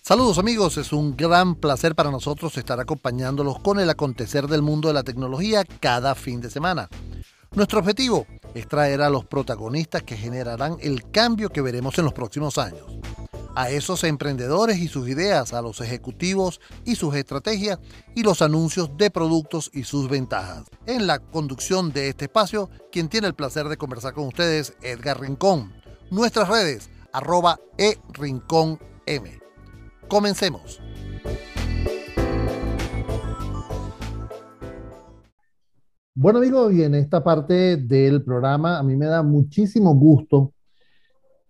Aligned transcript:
Saludos 0.00 0.36
amigos, 0.38 0.76
es 0.76 0.92
un 0.92 1.16
gran 1.16 1.54
placer 1.54 1.94
para 1.94 2.10
nosotros 2.10 2.56
estar 2.58 2.78
acompañándolos 2.78 3.58
con 3.60 3.80
el 3.80 3.88
acontecer 3.88 4.48
del 4.48 4.60
mundo 4.60 4.88
de 4.88 4.94
la 4.94 5.02
tecnología 5.02 5.64
cada 5.80 6.14
fin 6.14 6.42
de 6.42 6.50
semana. 6.50 6.90
Nuestro 7.54 7.78
objetivo 7.78 8.26
es 8.54 8.68
traer 8.68 9.00
a 9.00 9.08
los 9.08 9.24
protagonistas 9.24 10.02
que 10.02 10.16
generarán 10.16 10.76
el 10.80 11.10
cambio 11.10 11.50
que 11.50 11.62
veremos 11.62 11.96
en 11.98 12.04
los 12.04 12.12
próximos 12.12 12.58
años. 12.58 12.84
A 13.56 13.70
esos 13.70 14.04
emprendedores 14.04 14.78
y 14.78 14.88
sus 14.88 15.08
ideas, 15.08 15.54
a 15.54 15.62
los 15.62 15.80
ejecutivos 15.80 16.60
y 16.84 16.96
sus 16.96 17.14
estrategias 17.14 17.78
y 18.14 18.24
los 18.24 18.42
anuncios 18.42 18.90
de 18.98 19.10
productos 19.10 19.70
y 19.72 19.84
sus 19.84 20.08
ventajas. 20.08 20.64
En 20.86 21.06
la 21.06 21.20
conducción 21.20 21.92
de 21.92 22.08
este 22.08 22.24
espacio, 22.26 22.68
quien 22.90 23.08
tiene 23.08 23.28
el 23.28 23.34
placer 23.34 23.68
de 23.68 23.76
conversar 23.76 24.12
con 24.12 24.26
ustedes, 24.26 24.74
Edgar 24.82 25.20
Rincón. 25.20 25.72
Nuestras 26.10 26.48
redes, 26.48 26.90
arroba 27.14 27.60
e 27.78 27.96
rincón 28.12 28.76
m. 29.06 29.30
Comencemos. 30.08 30.80
Bueno 36.16 36.40
amigos, 36.40 36.72
y 36.72 36.82
en 36.82 36.96
esta 36.96 37.22
parte 37.22 37.76
del 37.76 38.22
programa 38.24 38.78
a 38.78 38.82
mí 38.82 38.96
me 38.96 39.06
da 39.06 39.22
muchísimo 39.22 39.94
gusto 39.94 40.52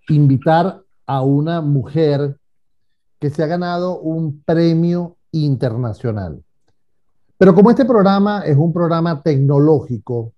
invitar 0.09 0.83
a 1.07 1.23
una 1.23 1.63
mujer 1.63 2.39
que 3.19 3.31
se 3.31 3.43
ha 3.43 3.47
ganado 3.47 4.01
un 4.01 4.43
premio 4.43 5.17
internacional. 5.33 6.43
Pero 7.39 7.55
como 7.55 7.71
este 7.71 7.87
programa 7.87 8.43
es 8.45 8.57
un 8.57 8.73
programa 8.73 9.23
tecnológico, 9.23 10.35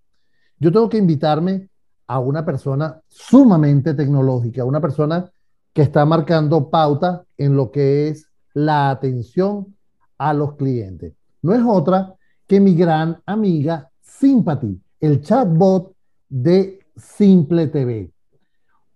yo 0.58 0.70
tengo 0.70 0.88
que 0.88 0.98
invitarme 0.98 1.68
a 2.06 2.18
una 2.18 2.44
persona 2.44 3.00
sumamente 3.08 3.94
tecnológica, 3.94 4.64
una 4.64 4.80
persona 4.80 5.30
que 5.72 5.82
está 5.82 6.04
marcando 6.04 6.70
pauta 6.70 7.24
en 7.36 7.56
lo 7.56 7.70
que 7.70 8.08
es 8.08 8.30
la 8.54 8.90
atención 8.90 9.74
a 10.18 10.32
los 10.32 10.54
clientes. 10.54 11.14
No 11.42 11.54
es 11.54 11.62
otra 11.64 12.14
que 12.46 12.60
mi 12.60 12.74
gran 12.74 13.20
amiga 13.26 13.90
Sympathy, 14.00 14.80
el 15.00 15.20
chatbot 15.20 15.94
de 16.28 16.80
Simple 16.96 17.66
TV. 17.66 18.10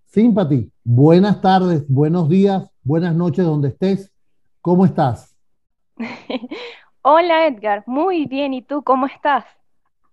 Sympathy, 0.06 0.73
buenas 0.83 1.41
tardes, 1.41 1.84
buenos 1.89 2.29
días, 2.29 2.71
buenas 2.83 3.15
noches 3.15 3.45
donde 3.45 3.69
estés. 3.69 4.11
¿Cómo 4.61 4.84
estás? 4.84 5.37
Hola 7.03 7.47
Edgar, 7.47 7.84
muy 7.87 8.27
bien. 8.27 8.55
¿Y 8.55 8.62
tú 8.62 8.83
cómo 8.83 9.06
estás? 9.06 9.45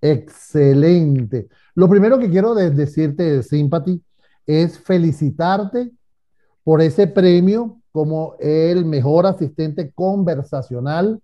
Excelente. 0.01 1.47
Lo 1.77 1.87
primero 1.87 2.17
que 2.17 2.27
quiero 2.27 2.55
decirte, 2.55 3.43
Sympathy, 3.43 4.01
es 4.47 4.79
felicitarte 4.79 5.91
por 6.63 6.81
ese 6.81 7.05
premio 7.05 7.79
como 7.91 8.33
el 8.39 8.83
mejor 8.83 9.27
asistente 9.27 9.91
conversacional 9.91 11.21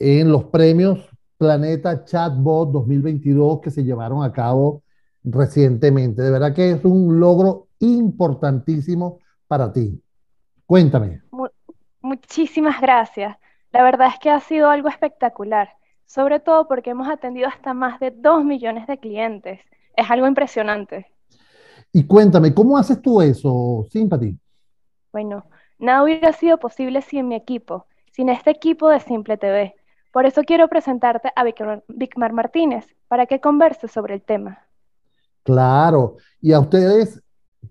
en 0.00 0.32
los 0.32 0.46
premios 0.46 1.08
Planeta 1.36 2.04
Chatbot 2.04 2.72
2022 2.72 3.60
que 3.60 3.70
se 3.70 3.84
llevaron 3.84 4.24
a 4.24 4.32
cabo 4.32 4.82
recientemente. 5.22 6.22
De 6.22 6.32
verdad 6.32 6.52
que 6.52 6.72
es 6.72 6.84
un 6.84 7.20
logro 7.20 7.68
importantísimo 7.78 9.20
para 9.46 9.72
ti. 9.72 10.02
Cuéntame. 10.66 11.22
Muchísimas 12.00 12.80
gracias. 12.80 13.36
La 13.70 13.84
verdad 13.84 14.08
es 14.08 14.18
que 14.18 14.30
ha 14.30 14.40
sido 14.40 14.70
algo 14.70 14.88
espectacular, 14.88 15.68
sobre 16.08 16.40
todo 16.40 16.66
porque 16.66 16.90
hemos 16.90 17.06
atendido 17.06 17.48
hasta 17.48 17.74
más 17.74 18.00
de 18.00 18.10
2 18.10 18.42
millones 18.42 18.86
de 18.86 18.98
clientes. 18.98 19.60
Es 19.94 20.10
algo 20.10 20.26
impresionante. 20.26 21.06
Y 21.92 22.04
cuéntame, 22.04 22.52
¿cómo 22.54 22.78
haces 22.78 23.00
tú 23.00 23.20
eso, 23.20 23.86
Sympathy? 23.90 24.36
Bueno, 25.12 25.44
nada 25.78 26.02
hubiera 26.02 26.32
sido 26.32 26.58
posible 26.58 27.02
sin 27.02 27.28
mi 27.28 27.34
equipo, 27.34 27.86
sin 28.10 28.30
este 28.30 28.50
equipo 28.50 28.88
de 28.88 29.00
Simple 29.00 29.36
TV. 29.36 29.74
Por 30.10 30.24
eso 30.24 30.42
quiero 30.44 30.66
presentarte 30.68 31.30
a 31.36 31.44
Vicmar 31.44 32.32
Martínez 32.32 32.86
para 33.06 33.26
que 33.26 33.40
converse 33.40 33.86
sobre 33.86 34.14
el 34.14 34.22
tema. 34.22 34.64
Claro, 35.42 36.16
y 36.40 36.52
a 36.52 36.60
ustedes 36.60 37.22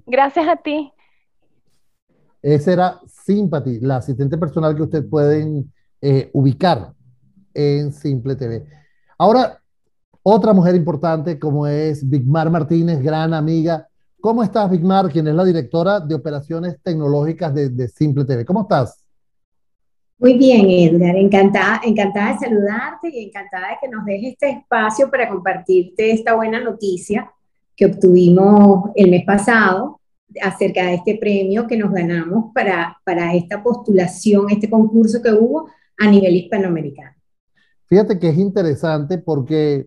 Gracias 0.07 0.49
a 0.49 0.57
ti. 0.57 0.91
Esa 2.41 2.73
era 2.73 3.01
Sympathy, 3.07 3.81
la 3.81 3.97
asistente 3.97 4.39
personal 4.39 4.75
que 4.75 4.85
ustedes 4.85 5.05
pueden 5.05 5.71
eh, 6.01 6.31
ubicar 6.33 6.95
en 7.53 7.93
Simple 7.93 8.35
TV. 8.35 8.67
Ahora, 9.19 9.61
otra 10.23 10.55
mujer 10.55 10.75
importante 10.75 11.39
como 11.39 11.67
es 11.67 12.09
Vigmar 12.09 12.49
Martínez, 12.49 13.03
gran 13.03 13.35
amiga. 13.35 13.87
¿Cómo 14.23 14.43
estás, 14.43 14.71
Vigmar, 14.71 15.11
quien 15.11 15.29
es 15.29 15.35
la 15.35 15.45
directora 15.45 16.01
de 16.01 16.15
operaciones 16.15 16.81
tecnológicas 16.83 17.53
de, 17.53 17.69
de 17.69 17.89
Simple 17.89 18.25
TV? 18.25 18.47
¿Cómo 18.47 18.63
estás? 18.63 19.06
Muy 20.19 20.39
bien, 20.39 20.71
Edgar. 20.71 21.15
Encantada, 21.15 21.81
encantada 21.85 22.33
de 22.33 22.39
saludarte 22.39 23.11
y 23.11 23.25
encantada 23.25 23.69
de 23.69 23.77
que 23.81 23.89
nos 23.89 24.05
dejes 24.07 24.33
este 24.33 24.51
espacio 24.51 25.11
para 25.11 25.29
compartirte 25.29 26.11
esta 26.11 26.35
buena 26.35 26.59
noticia 26.59 27.31
que 27.77 27.87
obtuvimos 27.87 28.91
el 28.95 29.11
mes 29.11 29.25
pasado 29.27 30.01
acerca 30.43 30.87
de 30.87 30.95
este 30.95 31.19
premio 31.19 31.67
que 31.67 31.77
nos 31.77 31.93
ganamos 31.93 32.53
para, 32.55 32.97
para 33.05 33.35
esta 33.35 33.63
postulación, 33.63 34.51
este 34.51 34.71
concurso 34.71 35.21
que 35.23 35.33
hubo 35.33 35.69
a 35.99 36.07
nivel 36.11 36.35
hispanoamericano. 36.35 37.15
Fíjate 37.85 38.19
que 38.19 38.31
es 38.31 38.39
interesante 38.39 39.19
porque 39.19 39.87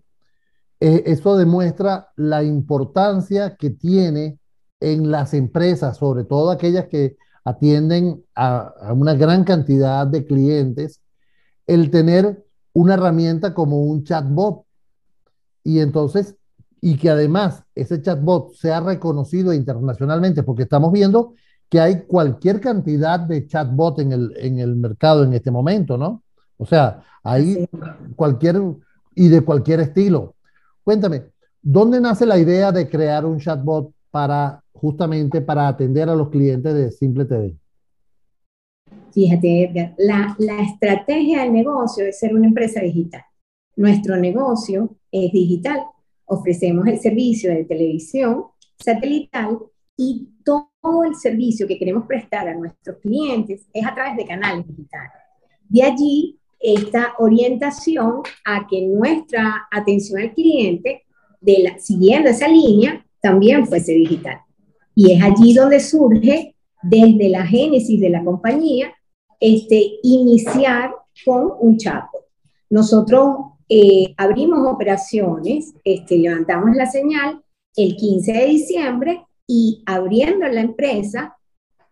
eh, 0.78 1.02
eso 1.06 1.36
demuestra 1.36 2.08
la 2.16 2.42
importancia 2.42 3.56
que 3.56 3.70
tiene 3.70 4.38
en 4.80 5.10
las 5.10 5.34
empresas, 5.34 5.98
sobre 5.98 6.24
todo 6.24 6.50
aquellas 6.50 6.86
que 6.86 7.16
atienden 7.50 8.24
a, 8.34 8.72
a, 8.80 8.92
una 8.92 9.14
gran 9.14 9.44
cantidad 9.44 10.06
de 10.06 10.26
clientes, 10.26 11.00
el 11.66 11.90
tener 11.90 12.44
una 12.72 12.94
herramienta 12.94 13.54
como 13.54 13.82
un 13.84 14.04
chatbot. 14.04 14.64
Y 15.62 15.80
entonces 15.80 16.36
y 16.80 16.96
que 16.96 17.10
además 17.10 17.64
ese 17.74 18.00
chatbot 18.00 18.54
sea 18.54 18.80
reconocido 18.80 19.52
internacionalmente, 19.52 20.42
porque 20.42 20.62
estamos 20.62 20.92
viendo 20.92 21.34
que 21.68 21.80
hay 21.80 22.02
cualquier 22.02 22.60
cantidad 22.60 23.20
de 23.20 23.46
chatbot 23.46 24.00
en 24.00 24.12
el, 24.12 24.34
en 24.38 24.58
el 24.58 24.76
mercado 24.76 25.22
en 25.22 25.34
este 25.34 25.50
momento, 25.50 25.96
¿no? 25.96 26.22
O 26.56 26.66
sea, 26.66 27.02
hay 27.22 27.68
cualquier 28.16 28.60
y 29.14 29.28
de 29.28 29.42
cualquier 29.42 29.80
estilo. 29.80 30.34
Cuéntame, 30.82 31.26
¿dónde 31.62 32.00
nace 32.00 32.26
la 32.26 32.38
idea 32.38 32.72
de 32.72 32.88
crear 32.88 33.24
un 33.24 33.38
chatbot 33.38 33.92
para 34.10 34.59
justamente 34.80 35.40
para 35.40 35.68
atender 35.68 36.08
a 36.08 36.14
los 36.14 36.30
clientes 36.30 36.74
de 36.74 36.90
Simple 36.90 37.24
TV? 37.24 37.56
Fíjate, 39.12 39.64
Edgar, 39.64 39.94
la, 39.98 40.36
la 40.38 40.62
estrategia 40.62 41.42
del 41.42 41.52
negocio 41.52 42.06
es 42.06 42.18
ser 42.18 42.34
una 42.34 42.46
empresa 42.46 42.80
digital. 42.80 43.22
Nuestro 43.76 44.16
negocio 44.16 44.96
es 45.10 45.32
digital 45.32 45.80
ofrecemos 46.30 46.86
el 46.86 46.98
servicio 47.00 47.50
de 47.50 47.64
televisión 47.64 48.44
satelital 48.78 49.58
y 49.96 50.28
todo 50.44 51.04
el 51.04 51.14
servicio 51.16 51.66
que 51.66 51.78
queremos 51.78 52.06
prestar 52.06 52.48
a 52.48 52.54
nuestros 52.54 52.98
clientes 52.98 53.66
es 53.72 53.86
a 53.86 53.94
través 53.94 54.16
de 54.16 54.24
canales 54.24 54.66
digitales. 54.66 55.10
De 55.68 55.82
allí 55.82 56.38
esta 56.58 57.14
orientación 57.18 58.22
a 58.44 58.66
que 58.68 58.86
nuestra 58.86 59.66
atención 59.70 60.20
al 60.20 60.32
cliente, 60.32 61.04
de 61.40 61.58
la, 61.64 61.78
siguiendo 61.78 62.30
esa 62.30 62.46
línea, 62.46 63.04
también 63.20 63.66
fuese 63.66 63.92
digital. 63.92 64.40
Y 65.00 65.12
es 65.14 65.22
allí 65.22 65.54
donde 65.54 65.80
surge, 65.80 66.54
desde 66.82 67.30
la 67.30 67.46
génesis 67.46 67.98
de 67.98 68.10
la 68.10 68.22
compañía, 68.22 68.92
este, 69.40 69.92
iniciar 70.02 70.90
con 71.24 71.54
un 71.58 71.78
chatbot. 71.78 72.26
Nosotros 72.68 73.36
eh, 73.66 74.12
abrimos 74.18 74.58
operaciones, 74.70 75.72
este, 75.84 76.18
levantamos 76.18 76.76
la 76.76 76.84
señal 76.84 77.40
el 77.74 77.96
15 77.96 78.30
de 78.30 78.44
diciembre 78.44 79.24
y 79.46 79.82
abriendo 79.86 80.46
la 80.48 80.60
empresa 80.60 81.34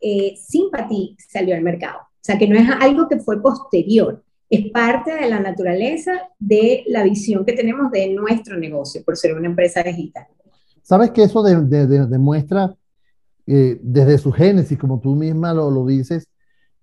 eh, 0.02 0.34
Sympathy 0.37 1.16
salió 1.31 1.54
al 1.54 1.62
mercado. 1.62 2.00
O 2.00 2.20
sea, 2.20 2.37
que 2.37 2.46
no 2.46 2.56
es 2.56 2.69
algo 2.78 3.08
que 3.08 3.20
fue 3.20 3.40
posterior, 3.40 4.22
es 4.50 4.70
parte 4.70 5.14
de 5.14 5.31
la 5.31 5.40
naturaleza 5.40 6.12
de 6.38 6.84
la 6.88 7.04
visión 7.04 7.46
que 7.46 7.54
tenemos 7.54 7.90
de 7.90 8.11
nuestro 8.11 8.58
negocio, 8.58 9.02
por 9.02 9.16
ser 9.16 9.34
una 9.34 9.46
empresa 9.46 9.82
digital. 9.82 10.26
¿Sabes 10.82 11.11
que 11.11 11.22
eso 11.22 11.43
demuestra 11.43 12.75
eh, 13.50 13.81
desde 13.83 14.19
su 14.19 14.31
génesis, 14.31 14.79
como 14.79 15.00
tú 15.00 15.15
misma 15.15 15.55
lo, 15.55 15.71
lo, 15.71 15.87
dices, 15.87 16.29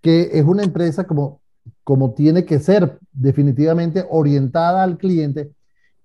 que 0.01 0.31
es 0.33 0.43
una 0.43 0.63
empresa 0.63 1.05
como, 1.05 1.41
como 1.83 2.15
tiene 2.15 2.43
que 2.43 2.57
ser 2.57 2.97
definitivamente 3.13 4.03
orientada 4.09 4.81
al 4.81 4.97
cliente? 4.97 5.51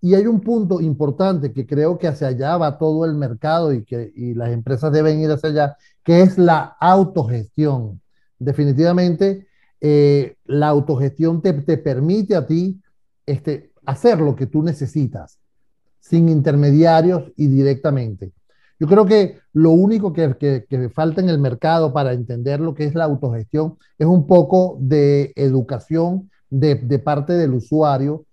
Y 0.02 0.14
hay 0.14 0.26
un 0.26 0.40
punto 0.42 0.82
importante 0.82 1.54
que 1.54 1.66
creo 1.66 1.96
que 1.98 2.08
hacia 2.08 2.28
allá 2.28 2.58
va 2.58 2.76
todo 2.76 3.06
el 3.06 3.14
mercado 3.14 3.72
y 3.72 3.84
que 3.84 4.12
y 4.14 4.34
las 4.34 4.50
empresas 4.50 4.92
deben 4.92 5.20
ir 5.20 5.30
hacia 5.30 5.48
allá, 5.48 5.76
que 6.04 6.20
es 6.20 6.36
la 6.36 6.76
autogestión. 6.78 8.02
Definitivamente, 8.38 9.46
eh, 9.80 10.36
la 10.44 10.68
autogestión 10.68 11.40
te, 11.40 11.54
te, 11.54 11.78
permite 11.78 12.36
a 12.36 12.46
ti 12.46 12.78
este, 13.24 13.72
hacer 13.86 14.20
lo 14.20 14.36
que 14.36 14.46
tú 14.46 14.62
necesitas, 14.62 15.38
sin 16.00 16.28
intermediarios 16.28 17.32
y 17.36 17.46
directamente. 17.46 18.32
Yo 18.80 18.86
creo 18.86 19.04
que 19.04 19.38
lo 19.52 19.72
único 19.72 20.14
que, 20.14 20.34
que, 20.38 20.64
que, 20.66 20.88
falta 20.88 21.20
en 21.20 21.28
el 21.28 21.38
mercado 21.38 21.92
para 21.92 22.14
entender 22.14 22.60
lo 22.60 22.74
que 22.74 22.84
es 22.84 22.94
la 22.94 23.04
autogestión 23.04 23.76
es 23.98 24.06
un 24.06 24.26
poco 24.26 24.78
de 24.80 25.34
educación 25.36 26.30
de, 26.48 26.76
de 26.76 26.98
parte 26.98 27.34
del 27.34 27.52
usuario, 27.52 28.24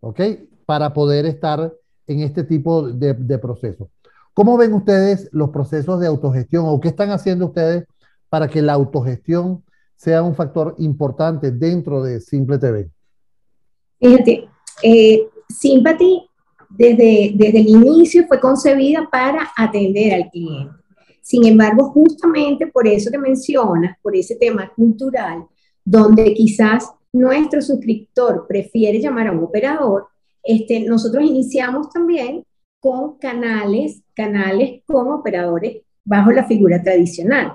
¿ok? 0.00 0.20
Para 0.64 0.94
poder 0.94 1.26
estar 1.26 1.70
en 2.06 2.20
este 2.20 2.42
tipo 2.42 2.88
de, 2.88 3.12
de 3.12 3.38
procesos. 3.38 3.88
¿Cómo 4.32 4.56
ven 4.56 4.72
ustedes 4.72 5.28
los 5.30 5.50
procesos 5.50 6.00
de 6.00 6.06
autogestión 6.06 6.64
o 6.66 6.80
qué 6.80 6.88
están 6.88 7.10
haciendo 7.10 7.46
ustedes 7.46 7.84
para 8.30 8.48
que 8.48 8.62
la 8.62 8.72
autogestión 8.72 9.62
sea 9.94 10.22
un 10.22 10.34
factor 10.34 10.74
importante 10.78 11.50
dentro 11.50 12.02
de 12.02 12.18
Simple 12.18 12.56
TV? 12.56 12.88
Fíjate, 14.00 14.48
eh, 14.82 15.28
desde, 16.76 17.32
desde 17.34 17.60
el 17.60 17.68
inicio 17.68 18.26
fue 18.26 18.40
concebida 18.40 19.08
para 19.10 19.50
atender 19.56 20.14
al 20.14 20.30
cliente. 20.30 20.74
Sin 21.20 21.46
embargo, 21.46 21.90
justamente 21.90 22.66
por 22.66 22.86
eso 22.88 23.10
que 23.10 23.18
mencionas, 23.18 23.96
por 24.02 24.16
ese 24.16 24.36
tema 24.36 24.72
cultural, 24.74 25.46
donde 25.84 26.34
quizás 26.34 26.90
nuestro 27.12 27.62
suscriptor 27.62 28.46
prefiere 28.48 29.00
llamar 29.00 29.28
a 29.28 29.32
un 29.32 29.44
operador, 29.44 30.06
este, 30.42 30.80
nosotros 30.80 31.24
iniciamos 31.24 31.90
también 31.90 32.44
con 32.80 33.18
canales, 33.18 34.02
canales 34.14 34.82
con 34.86 35.12
operadores 35.12 35.82
bajo 36.04 36.32
la 36.32 36.44
figura 36.44 36.82
tradicional. 36.82 37.54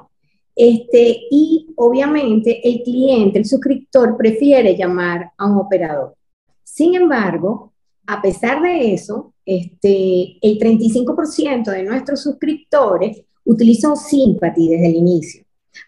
Este, 0.56 1.18
y 1.30 1.68
obviamente 1.76 2.68
el 2.68 2.82
cliente, 2.84 3.40
el 3.40 3.46
suscriptor, 3.46 4.16
prefiere 4.18 4.76
llamar 4.76 5.32
a 5.38 5.46
un 5.46 5.58
operador. 5.58 6.16
Sin 6.64 6.96
embargo, 6.96 7.74
a 8.08 8.22
pesar 8.22 8.62
de 8.62 8.94
eso, 8.94 9.34
este, 9.46 10.38
el 10.42 10.58
35% 10.58 11.72
de 11.72 11.84
nuestros 11.84 12.22
suscriptores 12.24 13.22
utilizó 13.44 13.96
Sympathy 13.96 14.70
desde 14.70 14.88
el 14.88 14.96
inicio. 14.96 15.44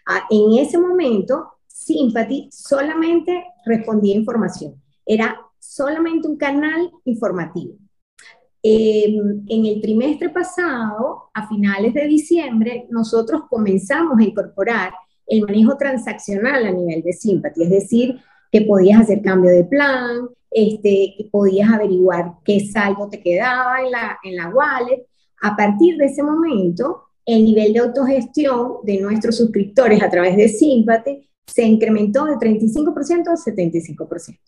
Ah, 0.06 0.24
en 0.30 0.58
ese 0.58 0.78
momento, 0.78 1.48
Sympathy 1.66 2.48
solamente 2.52 3.44
respondía 3.64 4.14
información. 4.14 4.74
Era 5.04 5.40
solamente 5.58 6.28
un 6.28 6.36
canal 6.36 6.90
informativo. 7.04 7.74
Em, 8.62 9.42
en 9.48 9.66
el 9.66 9.80
trimestre 9.80 10.28
pasado, 10.28 11.30
a 11.32 11.48
finales 11.48 11.94
de 11.94 12.06
diciembre, 12.06 12.86
nosotros 12.90 13.42
comenzamos 13.48 14.18
a 14.18 14.24
incorporar 14.24 14.92
el 15.26 15.42
manejo 15.42 15.76
transaccional 15.78 16.66
a 16.66 16.70
nivel 16.70 17.02
de 17.02 17.12
Sympathy, 17.14 17.62
es 17.62 17.70
decir, 17.70 18.20
que 18.52 18.62
podías 18.62 19.00
hacer 19.00 19.22
cambio 19.22 19.50
de 19.50 19.64
plan, 19.64 20.28
este, 20.50 21.14
que 21.16 21.28
podías 21.30 21.70
averiguar 21.70 22.34
qué 22.44 22.60
saldo 22.60 23.08
te 23.08 23.20
quedaba 23.22 23.80
en 23.82 23.90
la, 23.90 24.18
en 24.22 24.54
wallet. 24.54 25.06
A 25.42 25.56
partir 25.56 25.96
de 25.96 26.06
ese 26.06 26.22
momento, 26.22 27.04
el 27.24 27.44
nivel 27.44 27.72
de 27.72 27.80
autogestión 27.80 28.78
de 28.82 29.00
nuestros 29.00 29.36
suscriptores 29.36 30.02
a 30.02 30.10
través 30.10 30.36
de 30.36 30.48
Sympathy 30.48 31.28
se 31.46 31.64
incrementó 31.64 32.24
de 32.24 32.34
35% 32.34 33.28
a 33.28 33.36
75%. 33.36 34.38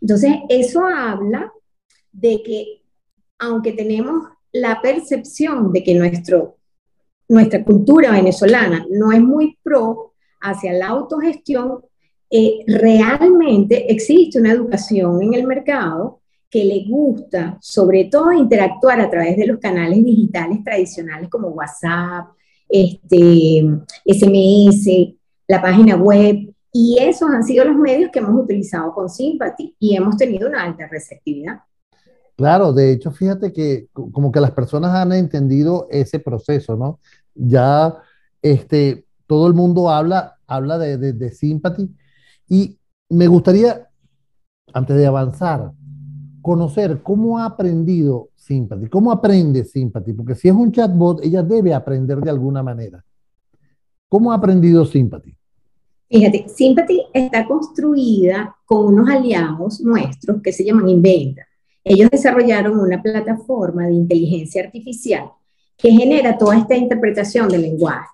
Entonces, 0.00 0.32
eso 0.48 0.84
habla 0.84 1.52
de 2.10 2.42
que 2.42 2.82
aunque 3.38 3.72
tenemos 3.72 4.28
la 4.52 4.80
percepción 4.80 5.72
de 5.72 5.82
que 5.82 5.94
nuestro, 5.94 6.58
nuestra 7.28 7.64
cultura 7.64 8.12
venezolana 8.12 8.86
no 8.90 9.10
es 9.10 9.20
muy 9.20 9.58
pro 9.62 10.14
hacia 10.40 10.72
la 10.72 10.88
autogestión, 10.88 11.84
eh, 12.34 12.64
realmente 12.66 13.92
existe 13.92 14.40
una 14.40 14.52
educación 14.52 15.22
en 15.22 15.34
el 15.34 15.46
mercado 15.46 16.20
que 16.48 16.64
le 16.64 16.86
gusta, 16.88 17.58
sobre 17.60 18.06
todo, 18.06 18.32
interactuar 18.32 19.02
a 19.02 19.10
través 19.10 19.36
de 19.36 19.46
los 19.46 19.58
canales 19.58 20.02
digitales 20.02 20.64
tradicionales 20.64 21.28
como 21.28 21.48
WhatsApp, 21.48 22.28
este, 22.70 23.62
SMS, 24.06 25.14
la 25.46 25.60
página 25.60 25.96
web, 25.96 26.54
y 26.72 26.96
esos 26.98 27.28
han 27.28 27.44
sido 27.44 27.66
los 27.66 27.76
medios 27.76 28.10
que 28.10 28.20
hemos 28.20 28.42
utilizado 28.42 28.94
con 28.94 29.10
Sympathy 29.10 29.76
y 29.78 29.94
hemos 29.94 30.16
tenido 30.16 30.48
una 30.48 30.62
alta 30.62 30.88
receptividad. 30.90 31.60
Claro, 32.34 32.72
de 32.72 32.92
hecho, 32.92 33.10
fíjate 33.10 33.52
que 33.52 33.88
como 33.92 34.32
que 34.32 34.40
las 34.40 34.52
personas 34.52 34.94
han 34.94 35.12
entendido 35.12 35.86
ese 35.90 36.18
proceso, 36.18 36.78
¿no? 36.78 36.98
Ya 37.34 37.94
este, 38.40 39.04
todo 39.26 39.46
el 39.48 39.52
mundo 39.52 39.90
habla, 39.90 40.38
habla 40.46 40.78
de, 40.78 40.96
de, 40.96 41.12
de 41.12 41.30
sympathy 41.30 41.94
y 42.48 42.78
me 43.08 43.26
gustaría, 43.26 43.88
antes 44.72 44.96
de 44.96 45.06
avanzar, 45.06 45.72
conocer 46.40 47.02
cómo 47.02 47.38
ha 47.38 47.46
aprendido 47.46 48.30
Sympathy, 48.34 48.88
cómo 48.88 49.12
aprende 49.12 49.64
Sympathy, 49.64 50.12
porque 50.12 50.34
si 50.34 50.48
es 50.48 50.54
un 50.54 50.72
chatbot, 50.72 51.24
ella 51.24 51.42
debe 51.42 51.72
aprender 51.72 52.18
de 52.18 52.30
alguna 52.30 52.62
manera. 52.62 53.04
¿Cómo 54.08 54.32
ha 54.32 54.34
aprendido 54.34 54.84
Sympathy? 54.84 55.34
Fíjate, 56.10 56.46
Sympathy 56.48 57.06
está 57.14 57.46
construida 57.46 58.54
con 58.66 58.86
unos 58.86 59.08
aliados 59.08 59.80
nuestros 59.80 60.42
que 60.42 60.52
se 60.52 60.64
llaman 60.64 60.88
Inventa. 60.88 61.46
Ellos 61.82 62.10
desarrollaron 62.10 62.78
una 62.78 63.00
plataforma 63.00 63.86
de 63.86 63.94
inteligencia 63.94 64.62
artificial 64.62 65.30
que 65.78 65.90
genera 65.90 66.36
toda 66.36 66.58
esta 66.58 66.76
interpretación 66.76 67.48
del 67.48 67.62
lenguaje. 67.62 68.08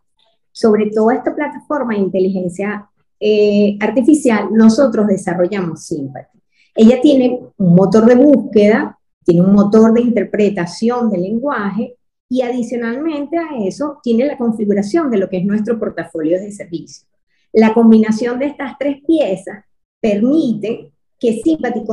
Sobre 0.53 0.91
toda 0.91 1.15
esta 1.15 1.35
plataforma 1.35 1.95
de 1.95 2.01
inteligencia 2.01 2.89
eh, 3.21 3.77
artificial, 3.81 4.49
nosotros 4.53 5.07
desarrollamos 5.07 5.85
Sympathy. 5.85 6.39
Ella 6.75 7.01
tiene 7.01 7.41
un 7.57 7.75
motor 7.75 8.07
de 8.07 8.15
búsqueda, 8.15 8.99
tiene 9.25 9.43
un 9.43 9.53
motor 9.53 9.93
de 9.93 10.01
interpretación 10.01 11.11
del 11.11 11.23
lenguaje 11.23 11.97
y 12.29 12.43
adicionalmente 12.43 13.37
a 13.37 13.59
eso 13.67 13.99
tiene 14.03 14.27
la 14.27 14.37
configuración 14.37 15.11
de 15.11 15.19
lo 15.19 15.29
que 15.29 15.39
es 15.39 15.45
nuestro 15.45 15.79
portafolio 15.79 16.39
de 16.39 16.53
servicios. 16.53 17.09
La 17.53 17.75
combinación 17.75 18.39
de 18.39 18.47
estas 18.47 18.77
tres 18.79 18.99
piezas 19.07 19.65
permite 20.01 20.93
que 21.19 21.41
Sympathy 21.43 21.85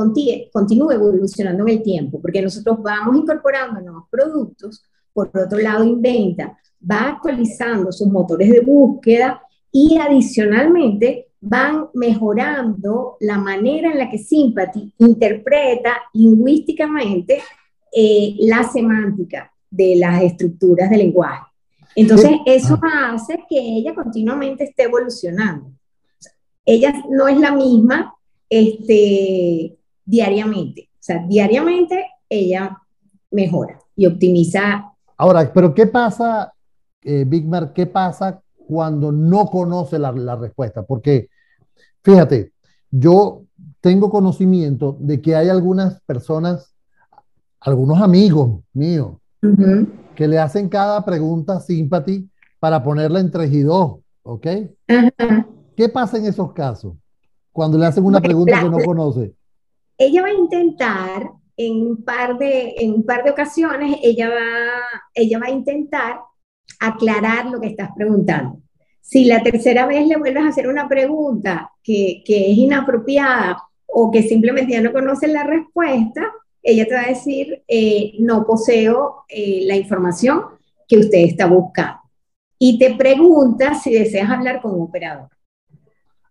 continúe 0.52 0.92
evolucionando 0.92 1.64
en 1.64 1.70
el 1.70 1.82
tiempo, 1.82 2.20
porque 2.20 2.42
nosotros 2.42 2.78
vamos 2.80 3.16
incorporando 3.16 3.80
nuevos 3.80 4.04
productos, 4.10 4.84
por 5.12 5.30
otro 5.36 5.58
lado 5.58 5.82
Inventa 5.82 6.56
va 6.88 7.08
actualizando 7.08 7.90
sus 7.90 8.06
motores 8.06 8.50
de 8.50 8.60
búsqueda 8.60 9.40
y 9.78 9.98
adicionalmente 9.98 11.26
van 11.38 11.88
mejorando 11.92 13.18
la 13.20 13.36
manera 13.36 13.92
en 13.92 13.98
la 13.98 14.08
que 14.08 14.16
Sympathy 14.16 14.90
interpreta 14.96 15.98
lingüísticamente 16.14 17.42
eh, 17.92 18.36
la 18.38 18.62
semántica 18.64 19.52
de 19.70 19.96
las 19.96 20.22
estructuras 20.22 20.88
del 20.88 21.00
lenguaje. 21.00 21.44
Entonces, 21.94 22.30
eso 22.46 22.80
ah. 22.82 23.12
hace 23.12 23.44
que 23.50 23.58
ella 23.58 23.94
continuamente 23.94 24.64
esté 24.64 24.84
evolucionando. 24.84 25.70
ella 26.64 26.94
no 27.10 27.28
es 27.28 27.38
la 27.38 27.52
misma 27.52 28.14
este, 28.48 29.76
diariamente. 30.06 30.88
O 30.94 31.02
sea, 31.02 31.22
diariamente 31.28 32.02
ella 32.30 32.78
mejora 33.30 33.78
y 33.94 34.06
optimiza. 34.06 34.90
Ahora, 35.18 35.52
pero 35.52 35.74
¿qué 35.74 35.86
pasa, 35.86 36.50
eh, 37.02 37.24
Big 37.26 37.46
Mar, 37.46 37.74
qué 37.74 37.84
pasa 37.84 38.42
cuando 38.66 39.12
no 39.12 39.46
conoce 39.46 39.98
la, 39.98 40.12
la, 40.12 40.36
respuesta? 40.36 40.84
Porque, 40.84 41.28
fíjate, 42.02 42.52
yo 42.90 43.42
tengo 43.80 44.10
conocimiento 44.10 44.96
de 45.00 45.20
que 45.20 45.36
hay 45.36 45.48
algunas 45.48 46.00
personas, 46.02 46.74
algunos 47.60 48.00
amigos 48.00 48.60
míos, 48.72 49.16
uh 49.42 49.46
-huh. 49.46 49.88
que 50.14 50.28
le 50.28 50.38
hacen 50.38 50.68
cada 50.68 51.04
pregunta 51.04 51.60
sympathy 51.60 52.28
para 52.58 52.82
ponerla 52.82 53.20
en 53.20 53.30
3 53.30 53.52
y 53.52 53.60
2, 53.62 53.98
¿ok? 54.22 54.46
Uh 54.46 54.92
-huh. 54.92 55.46
¿Qué 55.76 55.88
pasa 55.88 56.16
en 56.16 56.26
esos 56.26 56.52
casos? 56.52 56.94
cuando 57.56 57.78
le 57.78 57.86
hacen 57.86 58.04
una 58.04 58.20
pregunta 58.20 58.60
que 58.62 58.68
no 58.68 58.78
conoce? 58.84 59.32
Ella 59.96 60.20
va 60.20 60.28
a 60.28 60.34
intentar 60.34 61.30
en 61.56 61.86
un 61.86 62.04
par 62.04 62.36
de, 62.36 62.74
en 62.76 62.92
un 62.92 63.02
par 63.02 63.24
de 63.24 63.30
ocasiones, 63.30 63.96
ella 64.02 64.28
va, 64.28 64.82
ella 65.14 65.38
va 65.38 65.46
a 65.46 65.50
intentar 65.50 66.20
aclarar 66.80 67.46
lo 67.46 67.60
que 67.60 67.68
estás 67.68 67.90
preguntando. 67.94 68.60
Si 69.00 69.24
la 69.24 69.42
tercera 69.42 69.86
vez 69.86 70.06
le 70.06 70.16
vuelves 70.16 70.42
a 70.42 70.48
hacer 70.48 70.68
una 70.68 70.88
pregunta 70.88 71.72
que, 71.82 72.22
es 72.26 72.58
inapropiada 72.58 73.62
o 73.86 74.10
que 74.10 74.22
simplemente 74.22 74.72
ya 74.72 74.80
no 74.80 74.92
conoce 74.92 75.28
la 75.28 75.44
respuesta, 75.44 76.32
ella 76.62 76.86
te 76.86 76.94
va 76.94 77.02
a 77.02 77.08
decir, 77.08 77.62
eh, 77.68 78.14
no 78.18 78.44
poseo 78.44 79.24
eh, 79.28 79.64
la 79.66 79.76
información 79.76 80.42
que 80.88 80.98
usted 80.98 81.18
está 81.18 81.46
buscando. 81.46 82.00
Y 82.58 82.78
te 82.78 82.94
pregunta 82.96 83.74
si 83.74 83.92
deseas 83.92 84.30
hablar 84.30 84.60
con 84.60 84.74
un 84.74 84.82
operador. 84.82 85.28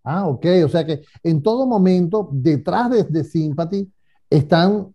Ah, 0.04 0.28
ok. 0.28 0.46
O 0.66 0.70
sea 0.70 0.86
que 0.86 1.02
en 1.24 1.42
todo 1.42 1.66
momento, 1.66 2.30
detrás 2.32 2.90
de, 2.90 3.04
de 3.04 3.24
Sympathy, 3.24 3.90
están 4.30 4.94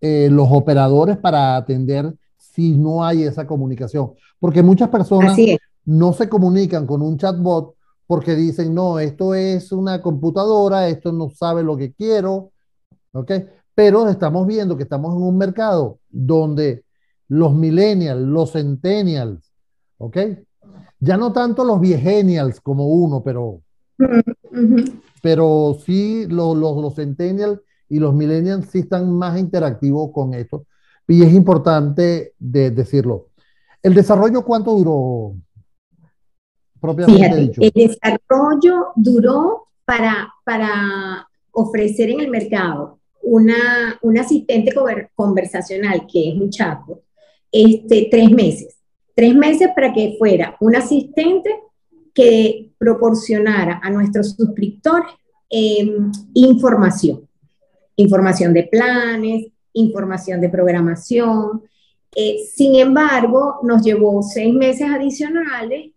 eh, 0.00 0.28
los 0.30 0.48
operadores 0.50 1.18
para 1.18 1.56
atender 1.56 2.14
si 2.60 2.78
no 2.78 3.02
hay 3.04 3.22
esa 3.22 3.46
comunicación. 3.46 4.12
Porque 4.38 4.62
muchas 4.62 4.88
personas 4.90 5.36
no 5.84 6.12
se 6.12 6.28
comunican 6.28 6.86
con 6.86 7.02
un 7.02 7.16
chatbot 7.16 7.74
porque 8.06 8.34
dicen, 8.34 8.74
no, 8.74 8.98
esto 8.98 9.34
es 9.34 9.72
una 9.72 10.02
computadora, 10.02 10.88
esto 10.88 11.12
no 11.12 11.30
sabe 11.30 11.62
lo 11.62 11.76
que 11.76 11.92
quiero, 11.92 12.50
¿ok? 13.12 13.32
Pero 13.74 14.08
estamos 14.08 14.46
viendo 14.46 14.76
que 14.76 14.82
estamos 14.82 15.14
en 15.14 15.22
un 15.22 15.38
mercado 15.38 16.00
donde 16.08 16.84
los 17.28 17.54
millennials, 17.54 18.20
los 18.20 18.52
centennials, 18.52 19.52
¿ok? 19.98 20.18
Ya 20.98 21.16
no 21.16 21.32
tanto 21.32 21.64
los 21.64 21.80
viegenials 21.80 22.60
como 22.60 22.88
uno, 22.88 23.22
pero, 23.22 23.62
pero 25.22 25.76
sí 25.86 26.26
los, 26.26 26.56
los, 26.56 26.76
los 26.82 26.94
centennials 26.96 27.60
y 27.88 28.00
los 28.00 28.12
millennials 28.12 28.66
sí 28.66 28.80
están 28.80 29.12
más 29.12 29.38
interactivos 29.38 30.10
con 30.12 30.34
esto. 30.34 30.66
Y 31.10 31.24
es 31.24 31.32
importante 31.32 32.34
de 32.38 32.70
decirlo. 32.70 33.30
¿El 33.82 33.94
desarrollo 33.94 34.44
cuánto 34.44 34.76
duró? 34.76 35.34
Propiamente 36.80 37.36
dicho. 37.36 37.60
El 37.60 37.72
desarrollo 37.74 38.92
duró 38.94 39.64
para, 39.84 40.32
para 40.44 41.28
ofrecer 41.50 42.10
en 42.10 42.20
el 42.20 42.30
mercado 42.30 43.00
una, 43.22 43.98
un 44.02 44.18
asistente 44.18 44.72
conversacional, 45.16 46.06
que 46.06 46.30
es 46.30 46.40
un 46.40 46.48
chapo, 46.48 47.02
este, 47.50 48.06
tres 48.08 48.30
meses. 48.30 48.76
Tres 49.16 49.34
meses 49.34 49.70
para 49.74 49.92
que 49.92 50.14
fuera 50.16 50.56
un 50.60 50.76
asistente 50.76 51.50
que 52.14 52.70
proporcionara 52.78 53.80
a 53.82 53.90
nuestros 53.90 54.36
suscriptores 54.36 55.10
em, 55.50 56.12
información 56.34 57.28
información 58.00 58.52
de 58.54 58.64
planes, 58.64 59.46
información 59.72 60.40
de 60.40 60.48
programación. 60.48 61.62
Eh, 62.14 62.38
sin 62.52 62.74
embargo, 62.76 63.60
nos 63.62 63.82
llevó 63.82 64.22
seis 64.22 64.52
meses 64.52 64.88
adicionales 64.88 65.92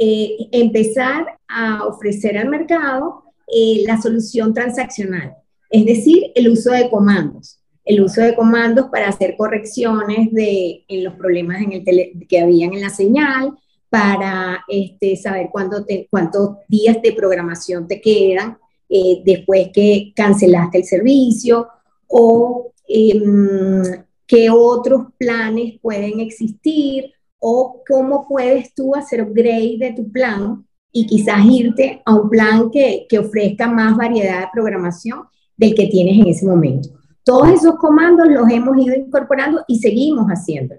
eh, 0.00 0.48
empezar 0.52 1.26
a 1.48 1.84
ofrecer 1.84 2.38
al 2.38 2.48
mercado 2.48 3.24
eh, 3.48 3.82
la 3.84 4.00
solución 4.00 4.54
transaccional, 4.54 5.34
es 5.70 5.86
decir, 5.86 6.30
el 6.34 6.48
uso 6.48 6.70
de 6.70 6.88
comandos, 6.88 7.58
el 7.84 8.02
uso 8.02 8.20
de 8.20 8.36
comandos 8.36 8.86
para 8.92 9.08
hacer 9.08 9.34
correcciones 9.36 10.30
de, 10.32 10.84
en 10.86 11.02
los 11.02 11.14
problemas 11.14 11.62
en 11.62 11.72
el 11.72 12.26
que 12.28 12.40
habían 12.40 12.74
en 12.74 12.82
la 12.82 12.90
señal, 12.90 13.54
para 13.90 14.64
este, 14.68 15.16
saber 15.16 15.48
cuánto 15.50 15.84
cuántos 16.10 16.58
días 16.68 16.98
de 17.02 17.12
programación 17.12 17.88
te 17.88 18.00
quedan, 18.00 18.58
eh, 18.88 19.22
después 19.24 19.70
que 19.72 20.12
cancelaste 20.14 20.78
el 20.78 20.84
servicio 20.84 21.68
o 22.06 22.72
em, 22.88 23.82
qué 24.26 24.50
otros 24.50 25.06
planes 25.18 25.78
pueden 25.80 26.20
existir 26.20 27.12
o 27.38 27.82
cómo 27.88 28.26
puedes 28.26 28.74
tú 28.74 28.94
hacer 28.94 29.22
upgrade 29.22 29.76
de 29.78 29.94
tu 29.96 30.10
plan 30.10 30.64
y 30.90 31.06
quizás 31.06 31.44
irte 31.44 32.02
a 32.04 32.14
un 32.14 32.28
plan 32.28 32.70
que, 32.70 33.06
que 33.08 33.18
ofrezca 33.18 33.68
más 33.68 33.96
variedad 33.96 34.40
de 34.40 34.48
programación 34.52 35.24
del 35.56 35.74
que 35.74 35.86
tienes 35.86 36.18
en 36.18 36.26
ese 36.28 36.46
momento. 36.46 36.88
Todos 37.24 37.48
esos 37.50 37.76
comandos 37.76 38.28
los 38.28 38.50
hemos 38.50 38.76
ido 38.78 38.96
incorporando 38.96 39.62
y 39.68 39.78
seguimos 39.78 40.26
haciendo. 40.28 40.74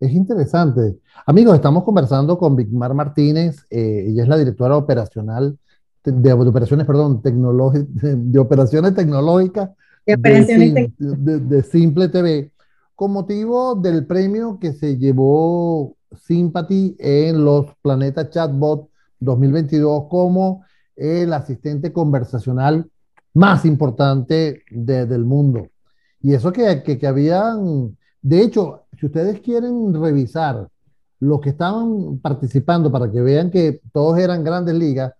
Es 0.00 0.12
interesante. 0.12 0.98
Amigos, 1.26 1.54
estamos 1.54 1.84
conversando 1.84 2.38
con 2.38 2.56
Vigmar 2.56 2.94
Martínez, 2.94 3.64
eh, 3.70 4.06
ella 4.08 4.22
es 4.22 4.28
la 4.28 4.38
directora 4.38 4.76
operacional 4.76 5.58
de, 6.04 6.32
operaciones, 6.32 6.86
perdón, 6.86 7.20
de 7.22 8.38
operaciones 8.38 8.94
tecnológicas 8.94 9.70
de, 10.06 11.62
Simple 11.62 12.08
TV, 12.08 12.52
con 12.94 13.12
motivo 13.12 13.74
del 13.74 14.06
premio 14.06 14.58
que 14.60 14.72
se 14.72 14.96
llevó 14.96 15.96
Sympathy 16.12 16.96
en 16.98 17.44
los 17.44 17.74
Planeta 17.82 18.30
Chatbot 18.30 18.88
2022 19.18 20.04
como 20.08 20.64
el 20.94 21.32
asistente 21.32 21.92
conversacional 21.92 22.88
más 23.34 23.64
importante 23.64 24.62
del 24.70 25.24
mundo. 25.24 25.68
Y 26.22 26.34
eso 26.34 26.52
que, 26.52 26.82
que, 26.82 26.98
que 26.98 27.06
habían, 27.06 27.96
de 28.22 28.40
hecho, 28.42 28.84
si 28.98 29.06
ustedes 29.06 29.40
quieren 29.40 29.92
revisar 30.00 30.68
los 31.18 31.40
que 31.40 31.50
estaban 31.50 32.18
participando 32.18 32.92
para 32.92 33.10
que 33.10 33.20
vean 33.20 33.50
que 33.50 33.80
todos 33.92 34.18
eran 34.18 34.44
grandes 34.44 34.74
ligas, 34.74 35.12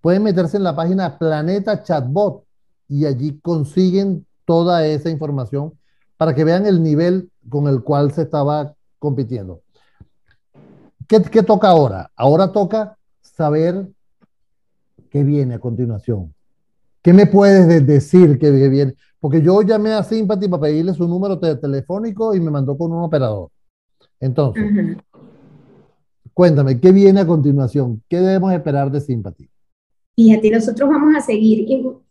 pueden 0.00 0.24
meterse 0.24 0.56
en 0.56 0.64
la 0.64 0.74
página 0.74 1.16
Planeta 1.18 1.82
Chatbot 1.82 2.44
y 2.88 3.06
allí 3.06 3.38
consiguen 3.40 4.26
toda 4.52 4.86
esa 4.86 5.08
información 5.08 5.72
para 6.18 6.34
que 6.34 6.44
vean 6.44 6.66
el 6.66 6.82
nivel 6.82 7.30
con 7.48 7.68
el 7.68 7.82
cual 7.82 8.12
se 8.12 8.20
estaba 8.20 8.74
compitiendo. 8.98 9.62
¿Qué, 11.08 11.42
toca 11.42 11.68
ahora? 11.68 12.10
Ahora 12.14 12.52
toca 12.52 12.98
saber 13.22 13.88
qué 15.08 15.24
viene 15.24 15.54
a 15.54 15.58
continuación. 15.58 16.34
¿Qué 17.00 17.14
me 17.14 17.24
puedes 17.24 17.86
decir 17.86 18.38
que 18.38 18.50
viene? 18.50 18.94
Porque 19.20 19.40
yo 19.40 19.62
llamé 19.62 19.94
a 19.94 20.02
Sympathy 20.02 20.48
para 20.48 20.64
pedirle 20.64 20.92
su 20.92 21.08
número 21.08 21.38
telefónico 21.38 22.34
y 22.34 22.40
me 22.40 22.50
mandó 22.50 22.76
con 22.76 22.92
un 22.92 23.04
operador. 23.04 23.48
Entonces, 24.20 24.98
cuéntame, 26.34 26.78
¿qué 26.78 26.92
viene 26.92 27.20
a 27.20 27.26
continuación? 27.26 28.02
¿Qué 28.06 28.20
debemos 28.20 28.52
esperar 28.52 28.90
de 28.90 29.00
Sympathy? 29.00 29.48
Fíjate, 30.14 30.50
nosotros 30.50 30.90
vamos 30.90 31.16
a 31.16 31.22
seguir 31.22 31.66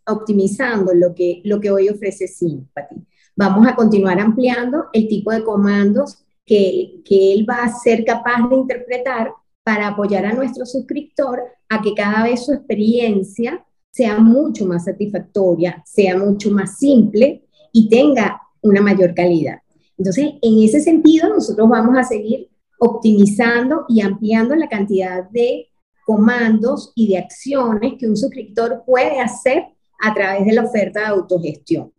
optimizando 0.06 0.92
lo 0.94 1.14
que, 1.14 1.40
lo 1.44 1.60
que 1.60 1.70
hoy 1.70 1.88
ofrece 1.88 2.28
Sympathy. 2.28 2.96
Vamos 3.36 3.66
a 3.66 3.74
continuar 3.74 4.20
ampliando 4.20 4.86
el 4.92 5.08
tipo 5.08 5.32
de 5.32 5.42
comandos 5.42 6.24
que, 6.44 7.00
que 7.04 7.32
él 7.32 7.46
va 7.48 7.64
a 7.64 7.72
ser 7.72 8.04
capaz 8.04 8.48
de 8.48 8.56
interpretar 8.56 9.32
para 9.62 9.88
apoyar 9.88 10.26
a 10.26 10.34
nuestro 10.34 10.66
suscriptor 10.66 11.40
a 11.68 11.80
que 11.80 11.94
cada 11.94 12.24
vez 12.24 12.44
su 12.44 12.52
experiencia 12.52 13.64
sea 13.90 14.18
mucho 14.18 14.66
más 14.66 14.84
satisfactoria, 14.84 15.82
sea 15.86 16.16
mucho 16.16 16.50
más 16.50 16.78
simple 16.78 17.44
y 17.72 17.88
tenga 17.88 18.40
una 18.62 18.80
mayor 18.80 19.14
calidad. 19.14 19.58
Entonces, 19.96 20.30
en 20.40 20.62
ese 20.62 20.80
sentido, 20.80 21.28
nosotros 21.28 21.68
vamos 21.68 21.96
a 21.96 22.04
seguir 22.04 22.48
optimizando 22.78 23.84
y 23.88 24.00
ampliando 24.00 24.56
la 24.56 24.68
cantidad 24.68 25.28
de 25.30 25.68
comandos 26.04 26.92
y 26.96 27.08
de 27.08 27.18
acciones 27.18 27.94
que 27.98 28.08
un 28.08 28.16
suscriptor 28.16 28.82
puede 28.84 29.20
hacer 29.20 29.66
a 30.02 30.12
través 30.12 30.44
de 30.44 30.52
la 30.52 30.64
oferta 30.64 31.00
de 31.00 31.06
autogestión. 31.06 31.92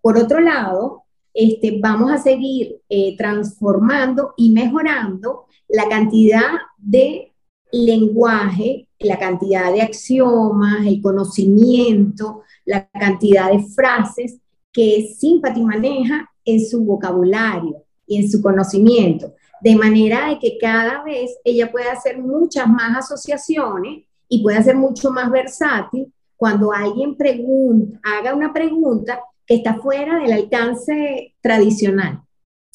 Por 0.00 0.16
otro 0.16 0.40
lado, 0.40 1.02
este, 1.34 1.78
vamos 1.80 2.10
a 2.10 2.18
seguir 2.18 2.80
eh, 2.88 3.16
transformando 3.16 4.34
y 4.36 4.50
mejorando 4.52 5.46
la 5.68 5.88
cantidad 5.88 6.50
de 6.78 7.32
lenguaje, 7.72 8.88
la 8.98 9.18
cantidad 9.18 9.72
de 9.72 9.82
axiomas, 9.82 10.86
el 10.86 11.00
conocimiento, 11.02 12.42
la 12.64 12.88
cantidad 12.88 13.50
de 13.50 13.64
frases 13.64 14.38
que 14.72 15.12
Sympathy 15.18 15.62
maneja 15.62 16.30
en 16.44 16.64
su 16.64 16.84
vocabulario 16.84 17.84
y 18.06 18.18
en 18.18 18.30
su 18.30 18.40
conocimiento 18.40 19.34
de 19.62 19.76
manera 19.76 20.28
de 20.28 20.38
que 20.40 20.58
cada 20.60 21.04
vez 21.04 21.38
ella 21.44 21.70
pueda 21.70 21.92
hacer 21.92 22.18
muchas 22.18 22.66
más 22.68 22.98
asociaciones 22.98 24.04
y 24.28 24.42
pueda 24.42 24.60
ser 24.62 24.76
mucho 24.76 25.10
más 25.12 25.30
versátil 25.30 26.12
cuando 26.42 26.72
alguien 26.72 27.16
pregunta, 27.16 28.00
haga 28.02 28.34
una 28.34 28.52
pregunta 28.52 29.20
que 29.46 29.54
está 29.54 29.76
fuera 29.76 30.18
del 30.18 30.32
alcance 30.32 31.36
tradicional. 31.40 32.20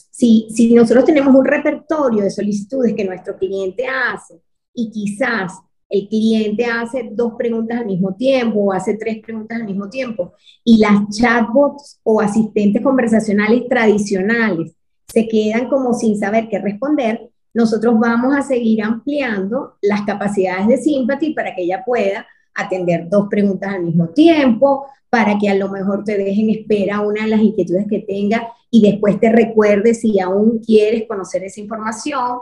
Si, 0.09 0.47
si 0.55 0.74
nosotros 0.74 1.03
tenemos 1.03 1.36
un 1.36 1.43
repertorio 1.43 2.24
de 2.24 2.31
solicitudes 2.31 2.93
que 2.93 3.03
nuestro 3.03 3.36
cliente 3.36 3.86
hace 3.86 4.39
y 4.74 4.89
quizás 4.89 5.59
el 5.89 6.07
cliente 6.07 6.63
hace 6.63 7.09
dos 7.12 7.33
preguntas 7.38 7.79
al 7.81 7.88
mismo 7.88 8.15
tiempo 8.15 8.57
o 8.62 8.71
hace 8.71 8.95
tres 8.95 9.17
preguntas 9.21 9.59
al 9.59 9.65
mismo 9.65 9.89
tiempo 9.89 10.31
y 10.63 10.77
las 10.77 11.09
chatbots 11.09 12.00
o 12.03 12.21
asistentes 12.21 12.81
conversacionales 12.81 13.67
tradicionales 13.67 14.77
se 15.09 15.27
quedan 15.27 15.67
como 15.67 15.93
sin 15.93 16.17
saber 16.17 16.47
qué 16.47 16.59
responder, 16.59 17.29
nosotros 17.53 18.00
vamos 18.00 18.33
a 18.33 18.43
seguir 18.43 18.81
ampliando 18.81 19.75
las 19.81 20.03
capacidades 20.03 20.69
de 20.69 20.77
Sympathy 20.77 21.33
para 21.33 21.53
que 21.53 21.63
ella 21.63 21.83
pueda 21.86 22.25
atender 22.57 23.07
dos 23.09 23.27
preguntas 23.29 23.73
al 23.73 23.83
mismo 23.83 24.09
tiempo, 24.09 24.85
para 25.09 25.37
que 25.37 25.49
a 25.49 25.55
lo 25.55 25.69
mejor 25.69 26.03
te 26.03 26.17
dejen 26.17 26.49
espera 26.49 27.01
una 27.01 27.23
de 27.23 27.29
las 27.29 27.41
inquietudes 27.41 27.87
que 27.89 27.99
tenga 27.99 28.49
y 28.69 28.81
después 28.81 29.19
te 29.19 29.31
recuerde 29.31 29.93
si 29.93 30.19
aún 30.19 30.59
quieres 30.59 31.07
conocer 31.07 31.43
esa 31.43 31.61
información. 31.61 32.39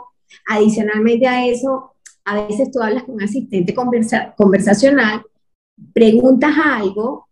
Adicionalmente 0.48 1.28
a 1.28 1.46
eso, 1.46 1.92
a 2.24 2.46
veces 2.46 2.70
tú 2.72 2.82
hablas 2.82 3.04
con 3.04 3.14
un 3.14 3.22
asistente 3.22 3.74
conversacional, 4.36 5.22
preguntas 5.92 6.52
algo, 6.64 7.28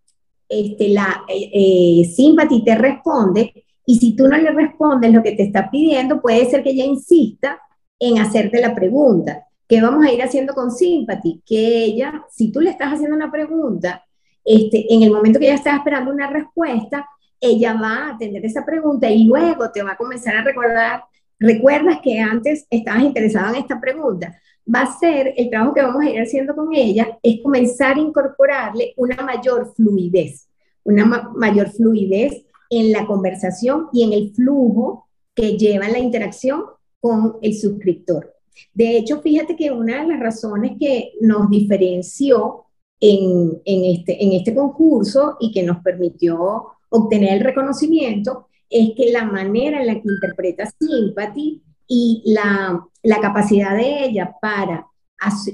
este, 0.49 0.89
la 0.91 1.25
eh, 1.29 1.51
eh, 1.53 2.05
Sympathy 2.05 2.63
te 2.63 2.77
responde, 2.77 3.65
y 3.87 3.99
si 3.99 4.15
tú 4.15 4.29
no 4.29 4.37
le 4.37 4.51
respondes 4.51 5.13
lo 5.13 5.23
que 5.23 5.33
te 5.33 5.43
está 5.43 5.71
pidiendo, 5.71 6.21
puede 6.23 6.49
ser 6.49 6.63
que 6.63 6.71
ella 6.71 6.85
insista 6.85 7.59
en 7.99 8.19
hacerte 8.19 8.61
la 8.61 8.75
pregunta. 8.75 9.47
¿Qué 9.67 9.81
vamos 9.81 10.05
a 10.05 10.13
ir 10.13 10.23
haciendo 10.23 10.55
con 10.55 10.71
Sympathy? 10.71 11.43
Que 11.45 11.85
ella, 11.85 12.25
si 12.31 12.53
tú 12.53 12.61
le 12.61 12.71
estás 12.71 12.93
haciendo 12.93 13.17
una 13.17 13.31
pregunta, 13.31 14.05
este, 14.45 14.93
en 14.93 15.03
el 15.03 15.11
momento 15.11 15.39
que 15.39 15.47
ella 15.47 15.55
está 15.55 15.77
esperando 15.77 16.13
una 16.13 16.29
respuesta, 16.29 17.07
ella 17.41 17.75
va 17.75 17.95
a 17.95 18.15
atender 18.15 18.45
esa 18.45 18.65
pregunta 18.65 19.11
y 19.11 19.25
luego 19.25 19.71
te 19.71 19.83
va 19.83 19.93
a 19.93 19.97
comenzar 19.97 20.37
a 20.37 20.45
recordar, 20.45 21.05
recuerdas 21.39 22.01
que 22.03 22.19
antes 22.19 22.67
estabas 22.69 23.03
interesado 23.03 23.55
en 23.55 23.61
esta 23.63 23.81
pregunta. 23.81 24.39
Va 24.73 24.83
a 24.83 24.99
ser 24.99 25.33
el 25.37 25.51
trabajo 25.51 25.75
que 25.75 25.83
vamos 25.83 26.03
a 26.05 26.11
ir 26.11 26.21
haciendo 26.21 26.55
con 26.55 26.75
ella, 26.75 27.19
es 27.23 27.41
comenzar 27.43 27.97
a 27.97 28.01
incorporarle 28.01 28.95
una 28.97 29.17
mayor 29.17 29.73
fluidez, 29.75 30.49
una 30.85 31.05
mayor 31.35 31.71
fluidez 31.71 32.45
en 32.71 32.93
la 32.93 33.07
conversación 33.07 33.89
y 33.93 34.05
en 34.05 34.13
el 34.13 34.35
flujo 34.35 35.09
que 35.35 35.57
lleva 35.57 35.89
la 35.89 35.99
interacción 35.99 36.65
con 37.01 37.37
el 37.43 37.55
suscriptor. 37.55 38.34
De 38.73 38.97
hecho, 38.97 39.21
fíjate 39.21 39.57
que 39.57 39.71
una 39.71 40.03
de 40.03 40.09
las 40.09 40.21
razones 40.21 40.73
que 40.79 41.13
nos 41.21 41.49
diferenció 41.51 42.67
en, 43.01 43.61
en, 43.65 43.85
este, 43.85 44.23
en 44.23 44.33
este 44.33 44.55
concurso 44.55 45.37
y 45.41 45.53
que 45.53 45.63
nos 45.63 45.79
permitió 45.83 46.67
obtener 46.89 47.35
el 47.35 47.45
reconocimiento 47.45 48.49
es 48.71 48.91
que 48.97 49.13
la 49.13 49.25
manera 49.25 49.81
en 49.81 49.87
la 49.87 49.95
que 49.95 50.09
interpreta 50.09 50.73
Sympathy 50.79 51.63
y 51.87 52.23
la, 52.27 52.87
la 53.03 53.21
capacidad 53.21 53.77
de 53.77 54.05
ella 54.05 54.35
para 54.41 54.87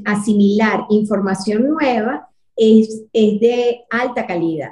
asimilar 0.04 0.86
información 0.90 1.68
nueva 1.68 2.28
es, 2.56 3.04
es 3.12 3.40
de 3.40 3.82
alta 3.90 4.26
calidad. 4.26 4.70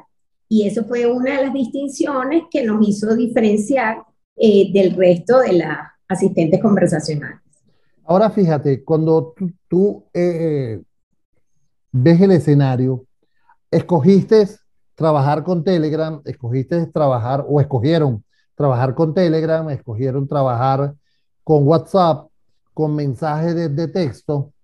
Y 0.49 0.66
eso 0.66 0.85
fue 0.85 1.06
una 1.06 1.37
de 1.37 1.47
las 1.47 1.54
distinciones 1.54 2.44
que 2.50 2.64
nos 2.64 2.87
hizo 2.87 3.14
diferenciar 3.14 4.02
eh, 4.37 4.70
del 4.73 4.94
resto 4.94 5.40
de 5.40 5.52
las 5.54 5.78
asistentes 6.08 6.61
conversacionales. 6.61 7.47
Ahora 8.08 8.30
fíjate, 8.30 8.82
cuando 8.84 9.34
tú, 9.68 10.06
eh, 10.14 10.80
ves 11.92 12.20
el 12.22 12.30
escenario, 12.30 13.04
escogiste 13.70 14.48
trabajar 14.94 15.44
con 15.44 15.62
Telegram, 15.62 16.22
escogiste 16.24 16.86
trabajar 16.86 17.44
o 17.46 17.60
escogieron 17.60 18.24
trabajar 18.54 18.94
con 18.94 19.12
Telegram, 19.12 19.68
escogieron 19.68 20.26
trabajar 20.26 20.94
con 21.44 21.68
WhatsApp, 21.68 22.28
con 22.72 22.96
mensajes 22.96 23.54
de, 23.54 23.88
texto, 23.88 24.54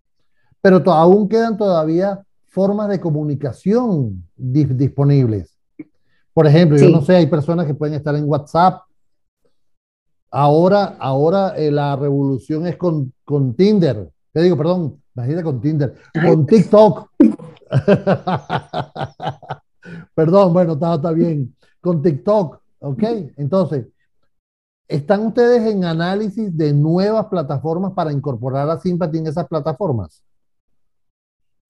pero 0.63 0.83
aún 0.91 1.29
quedan 1.29 1.59
todavía 1.59 2.25
formas 2.47 2.89
de 2.89 2.99
comunicación 2.99 4.27
disponibles. 4.37 5.55
Por 6.33 6.47
ejemplo, 6.47 6.79
yo 6.79 6.89
no 6.89 7.03
sé, 7.03 7.17
hay 7.17 7.27
personas 7.27 7.67
que 7.67 7.75
pueden 7.75 7.95
estar 7.95 8.15
en 8.15 8.27
WhatsApp. 8.27 8.81
Ahora, 10.37 10.97
ahora 10.99 11.55
eh, 11.57 11.71
la 11.71 11.95
revolución 11.95 12.67
es 12.67 12.77
con, 12.77 13.13
con 13.25 13.55
Tinder. 13.55 14.11
¿Qué 14.33 14.41
digo? 14.41 14.57
Perdón, 14.57 15.01
imagínate 15.15 15.45
con 15.45 15.61
Tinder, 15.61 15.95
con 16.13 16.45
TikTok. 16.45 17.09
Perdón, 20.17 20.53
bueno, 20.53 20.73
está, 20.73 20.97
está 20.97 21.13
bien. 21.13 21.55
Con 21.81 22.03
TikTok, 22.03 22.61
¿ok? 22.81 23.03
Entonces, 23.37 23.87
¿están 24.89 25.25
ustedes 25.25 25.73
en 25.73 25.85
análisis 25.85 26.57
de 26.57 26.73
nuevas 26.73 27.27
plataformas 27.27 27.93
para 27.93 28.11
incorporar 28.11 28.69
a 28.69 28.81
Sympathy 28.81 29.19
en 29.19 29.29
esas 29.29 29.47
plataformas? 29.47 30.21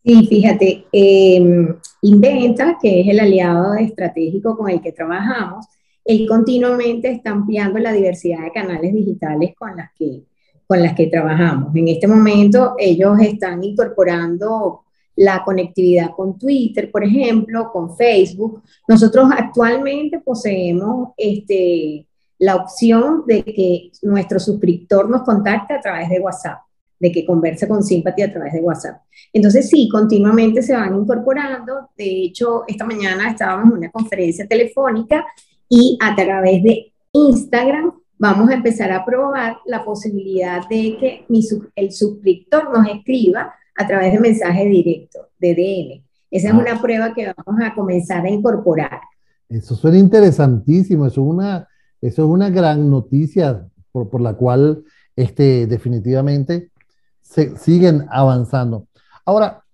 Sí, 0.02 0.26
fíjate, 0.26 0.86
em, 0.90 1.76
Inventa, 2.00 2.78
que 2.80 3.02
es 3.02 3.08
el 3.08 3.20
aliado 3.20 3.74
estratégico 3.74 4.56
con 4.56 4.70
el 4.70 4.80
que 4.80 4.92
trabajamos, 4.92 5.66
él 6.04 6.26
continuamente 6.28 7.10
está 7.10 7.30
ampliando 7.30 7.78
la 7.78 7.92
diversidad 7.92 8.42
de 8.42 8.52
canales 8.52 8.92
digitales 8.92 9.54
con 9.58 9.76
las 9.76 9.90
que, 9.98 10.22
con 10.66 10.82
las 10.82 10.94
que 10.94 11.06
trabajamos. 11.06 11.74
En 11.74 11.88
este 11.88 12.06
momento 12.06 12.74
ellos 12.78 13.18
están 13.20 13.64
incorporando 13.64 14.82
la 15.16 15.42
conectividad 15.44 16.10
con 16.10 16.38
Twitter, 16.38 16.90
por 16.90 17.04
ejemplo, 17.04 17.70
con 17.72 17.96
Facebook. 17.96 18.62
Nosotros 18.88 19.28
actualmente 19.36 20.18
poseemos 20.20 21.10
este, 21.16 22.06
la 22.38 22.56
opción 22.56 23.22
de 23.26 23.42
que 23.44 23.90
nuestro 24.02 24.40
suscriptor 24.40 25.08
nos 25.08 25.22
contacte 25.22 25.74
a 25.74 25.80
través 25.80 26.10
de 26.10 26.20
WhatsApp, 26.20 26.58
de 26.98 27.12
que 27.12 27.24
converse 27.24 27.68
con 27.68 27.82
Sympathy 27.82 28.22
a 28.22 28.32
través 28.32 28.52
de 28.52 28.60
WhatsApp. 28.60 29.02
Entonces, 29.32 29.68
sí, 29.68 29.88
continuamente 29.88 30.62
se 30.62 30.74
van 30.74 30.96
incorporando. 30.96 31.90
De 31.96 32.24
hecho, 32.24 32.64
esta 32.66 32.84
mañana 32.84 33.30
estábamos 33.30 33.70
en 33.70 33.78
una 33.78 33.90
conferencia 33.90 34.46
telefónica 34.46 35.24
y 35.68 35.98
a 36.00 36.14
través 36.14 36.62
de 36.62 36.92
Instagram 37.12 37.92
vamos 38.18 38.50
a 38.50 38.54
empezar 38.54 38.92
a 38.92 39.04
probar 39.04 39.58
la 39.66 39.84
posibilidad 39.84 40.66
de 40.68 40.96
que 40.98 41.26
el 41.76 41.92
suscriptor 41.92 42.72
nos 42.72 42.88
escriba 42.88 43.54
a 43.76 43.86
través 43.86 44.12
de 44.12 44.20
mensaje 44.20 44.66
directo, 44.66 45.28
de 45.38 45.54
DM. 45.54 46.04
Esa 46.30 46.48
es 46.48 46.54
ah. 46.54 46.58
una 46.58 46.80
prueba 46.80 47.12
que 47.14 47.32
vamos 47.36 47.62
a 47.62 47.74
comenzar 47.74 48.24
a 48.24 48.30
incorporar. 48.30 49.00
Eso 49.48 49.74
suena 49.74 49.98
interesantísimo, 49.98 51.06
eso 51.06 51.20
es 51.20 51.26
una, 51.26 51.68
eso 52.00 52.24
es 52.24 52.28
una 52.28 52.50
gran 52.50 52.90
noticia 52.90 53.66
por, 53.92 54.08
por 54.08 54.20
la 54.20 54.34
cual 54.34 54.84
este, 55.16 55.66
definitivamente 55.66 56.70
se, 57.20 57.56
siguen 57.56 58.06
avanzando. 58.10 58.88
Ahora, 59.24 59.64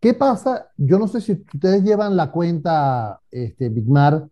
¿qué 0.00 0.14
pasa? 0.14 0.68
Yo 0.76 0.98
no 0.98 1.08
sé 1.08 1.20
si 1.20 1.32
ustedes 1.32 1.82
llevan 1.82 2.16
la 2.16 2.30
cuenta, 2.30 3.20
este, 3.30 3.68
Bigmar, 3.68 4.28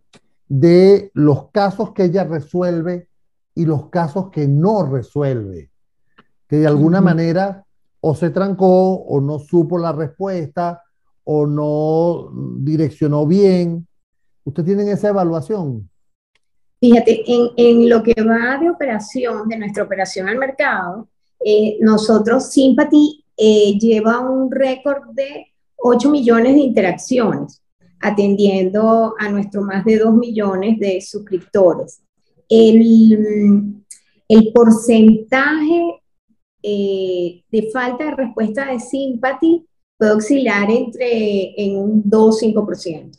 de 0.48 1.11
los 1.14 1.50
casos 1.50 1.92
que 1.92 2.04
ella 2.04 2.24
resuelve 2.24 3.08
y 3.54 3.64
los 3.64 3.88
casos 3.88 4.30
que 4.30 4.46
no 4.48 4.84
resuelve, 4.87 5.70
que 6.48 6.56
de 6.56 6.66
alguna 6.66 7.00
manera 7.00 7.64
o 8.00 8.14
se 8.14 8.30
trancó 8.30 8.94
o 8.94 9.20
no 9.20 9.38
supo 9.38 9.78
la 9.78 9.92
respuesta 9.92 10.82
o 11.24 11.46
no 11.46 12.30
direccionó 12.58 13.26
bien. 13.26 13.87
¿Usted 14.44 14.64
tiene 14.64 14.90
esa 14.90 15.08
evaluación? 15.08 15.90
Fíjate, 16.80 17.24
en, 17.26 17.88
lo 17.88 18.02
que 18.02 18.14
va 18.22 18.58
de 18.58 18.70
operación, 18.70 19.48
de 19.48 19.58
nuestra 19.58 19.82
operación 19.82 20.28
al 20.28 20.38
mercado, 20.38 21.08
eh, 21.44 21.76
nosotros, 21.80 22.50
Sympathy 22.50 23.24
eh, 23.37 23.76
lleva 23.78 24.20
un 24.20 24.50
récord 24.50 25.11
de 25.12 25.48
8 25.76 26.11
millones 26.11 26.54
de 26.54 26.61
interacciones, 26.61 27.61
atendiendo 28.00 29.14
a 29.18 29.28
nuestros 29.28 29.64
más 29.64 29.84
de 29.84 29.98
2 29.98 30.14
millones 30.14 30.78
de 30.78 31.00
suscriptores. 31.00 32.02
El, 32.48 33.82
el 34.28 34.52
porcentaje 34.52 36.02
eh, 36.62 37.42
de 37.50 37.70
falta 37.70 38.04
de 38.04 38.11
respuesta 38.12 38.66
de 38.66 38.80
Sympathy 38.80 39.66
puede 39.96 40.12
oscilar 40.12 40.70
entre 40.70 41.54
en 41.62 41.76
un 41.76 42.04
2-5%. 42.04 43.18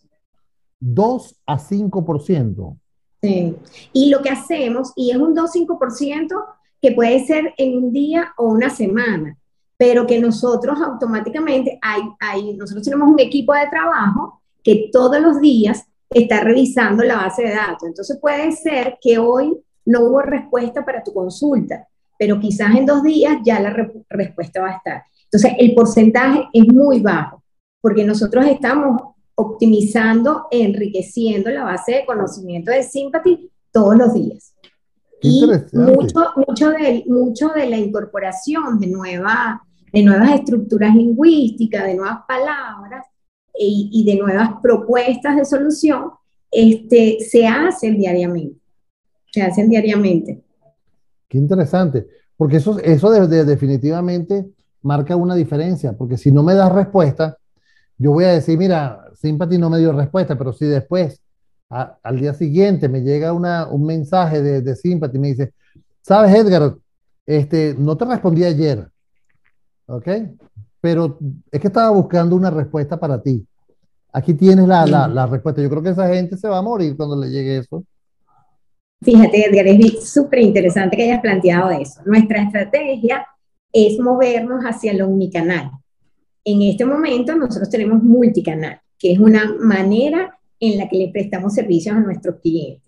2 0.79 1.35
a 1.45 1.57
5%. 1.57 2.77
Sí. 3.21 3.55
Y 3.91 4.09
lo 4.09 4.21
que 4.21 4.29
hacemos, 4.29 4.93
y 4.95 5.11
es 5.11 5.17
un 5.17 5.35
2-5% 5.35 6.45
que 6.81 6.91
puede 6.93 7.25
ser 7.25 7.53
en 7.57 7.77
un 7.77 7.91
día 7.91 8.33
o 8.37 8.47
una 8.47 8.69
semana, 8.69 9.37
pero 9.77 10.07
que 10.07 10.19
nosotros 10.19 10.79
automáticamente, 10.81 11.77
hay, 11.81 12.01
hay, 12.19 12.53
nosotros 12.53 12.83
tenemos 12.83 13.09
un 13.09 13.19
equipo 13.19 13.53
de 13.53 13.67
trabajo 13.69 14.38
que 14.69 14.89
todos 14.91 15.19
los 15.19 15.41
días 15.41 15.83
está 16.11 16.41
revisando 16.41 17.03
la 17.03 17.15
base 17.15 17.41
de 17.41 17.55
datos. 17.55 17.87
Entonces 17.87 18.19
puede 18.21 18.51
ser 18.51 18.99
que 19.01 19.17
hoy 19.17 19.57
no 19.85 20.01
hubo 20.01 20.21
respuesta 20.21 20.85
para 20.85 21.03
tu 21.03 21.11
consulta, 21.11 21.87
pero 22.19 22.39
quizás 22.39 22.75
en 22.75 22.85
dos 22.85 23.01
días 23.01 23.37
ya 23.43 23.59
la 23.59 23.75
respuesta 24.09 24.61
va 24.61 24.69
a 24.69 24.77
estar. 24.77 25.03
Entonces, 25.23 25.53
el 25.57 25.73
porcentaje 25.73 26.47
es 26.53 26.67
muy 26.67 26.99
bajo, 26.99 27.43
porque 27.81 28.03
nosotros 28.03 28.45
estamos 28.45 29.01
optimizando, 29.33 30.45
enriqueciendo 30.51 31.49
la 31.49 31.63
base 31.63 31.93
de 31.93 32.05
conocimiento 32.05 32.69
de 32.69 32.83
Sympathy 32.83 33.49
todos 33.71 33.95
los 33.95 34.13
días. 34.13 34.53
Y 35.21 35.47
mucho, 35.73 36.19
mucho, 36.47 36.69
de, 36.69 37.03
mucho 37.07 37.49
de 37.49 37.69
la 37.69 37.77
incorporación 37.77 38.79
de, 38.79 38.87
nueva, 38.87 39.63
de 39.91 40.03
nuevas 40.03 40.31
estructuras 40.35 40.95
lingüísticas, 40.95 41.85
de 41.85 41.95
nuevas 41.95 42.19
palabras 42.27 43.08
y, 43.59 43.89
y 43.91 44.05
de 44.05 44.19
nuevas 44.19 44.51
propuestas 44.61 45.35
de 45.35 45.45
solución, 45.45 46.11
este, 46.51 47.17
se 47.19 47.47
hacen 47.47 47.97
diariamente. 47.97 48.59
Se 49.31 49.41
hacen 49.41 49.69
diariamente. 49.69 50.41
Qué 51.27 51.37
interesante, 51.37 52.07
porque 52.35 52.57
eso, 52.57 52.79
eso 52.79 53.11
definitivamente 53.11 54.47
marca 54.81 55.15
una 55.15 55.35
diferencia, 55.35 55.93
porque 55.93 56.17
si 56.17 56.31
no 56.31 56.41
me 56.41 56.55
das 56.55 56.71
respuesta, 56.71 57.37
yo 57.97 58.11
voy 58.11 58.23
a 58.23 58.29
decir, 58.29 58.57
mira, 58.57 59.05
Sympathy 59.13 59.57
no 59.57 59.69
me 59.69 59.77
dio 59.77 59.91
respuesta, 59.91 60.37
pero 60.37 60.53
si 60.53 60.65
después, 60.65 61.21
al 61.69 62.19
día 62.19 62.33
siguiente, 62.33 62.89
me 62.89 63.01
llega 63.01 63.33
una, 63.33 63.67
un 63.67 63.85
mensaje 63.85 64.41
de, 64.41 64.61
de 64.61 64.75
Sympathy 64.75 65.17
y 65.17 65.19
me 65.19 65.27
dice, 65.27 65.53
sabes, 66.01 66.33
Edgar, 66.33 66.75
este, 67.27 67.75
no 67.77 67.95
te 67.95 68.05
respondí 68.05 68.43
ayer, 68.43 68.87
¿Ok? 69.89 70.07
Pero 70.81 71.17
es 71.51 71.59
que 71.59 71.67
estaba 71.67 71.89
buscando 71.89 72.35
una 72.35 72.51
respuesta 72.51 72.99
para 72.99 73.21
ti. 73.21 73.45
Aquí 74.11 74.33
tienes 74.33 74.67
la, 74.67 74.85
la, 74.85 75.07
la 75.07 75.27
respuesta. 75.27 75.61
Yo 75.61 75.69
creo 75.69 75.83
que 75.83 75.89
esa 75.89 76.07
gente 76.13 76.37
se 76.37 76.47
va 76.47 76.57
a 76.57 76.63
morir 76.63 76.95
cuando 76.97 77.15
le 77.15 77.29
llegue 77.29 77.57
eso. 77.57 77.83
Fíjate, 79.01 79.45
Edgar, 79.45 79.67
es 79.67 80.11
súper 80.11 80.39
interesante 80.39 80.97
que 80.97 81.03
hayas 81.03 81.21
planteado 81.21 81.69
eso. 81.71 82.01
Nuestra 82.05 82.41
estrategia 82.41 83.25
es 83.71 83.99
movernos 83.99 84.63
hacia 84.63 84.93
lo 84.93 85.07
omnicanal. 85.07 85.71
En 86.43 86.61
este 86.63 86.85
momento 86.85 87.35
nosotros 87.35 87.69
tenemos 87.69 88.03
multicanal, 88.03 88.81
que 88.97 89.13
es 89.13 89.19
una 89.19 89.55
manera 89.59 90.37
en 90.59 90.77
la 90.77 90.89
que 90.89 90.97
le 90.97 91.09
prestamos 91.09 91.53
servicios 91.53 91.95
a 91.95 91.99
nuestros 91.99 92.41
clientes. 92.41 92.83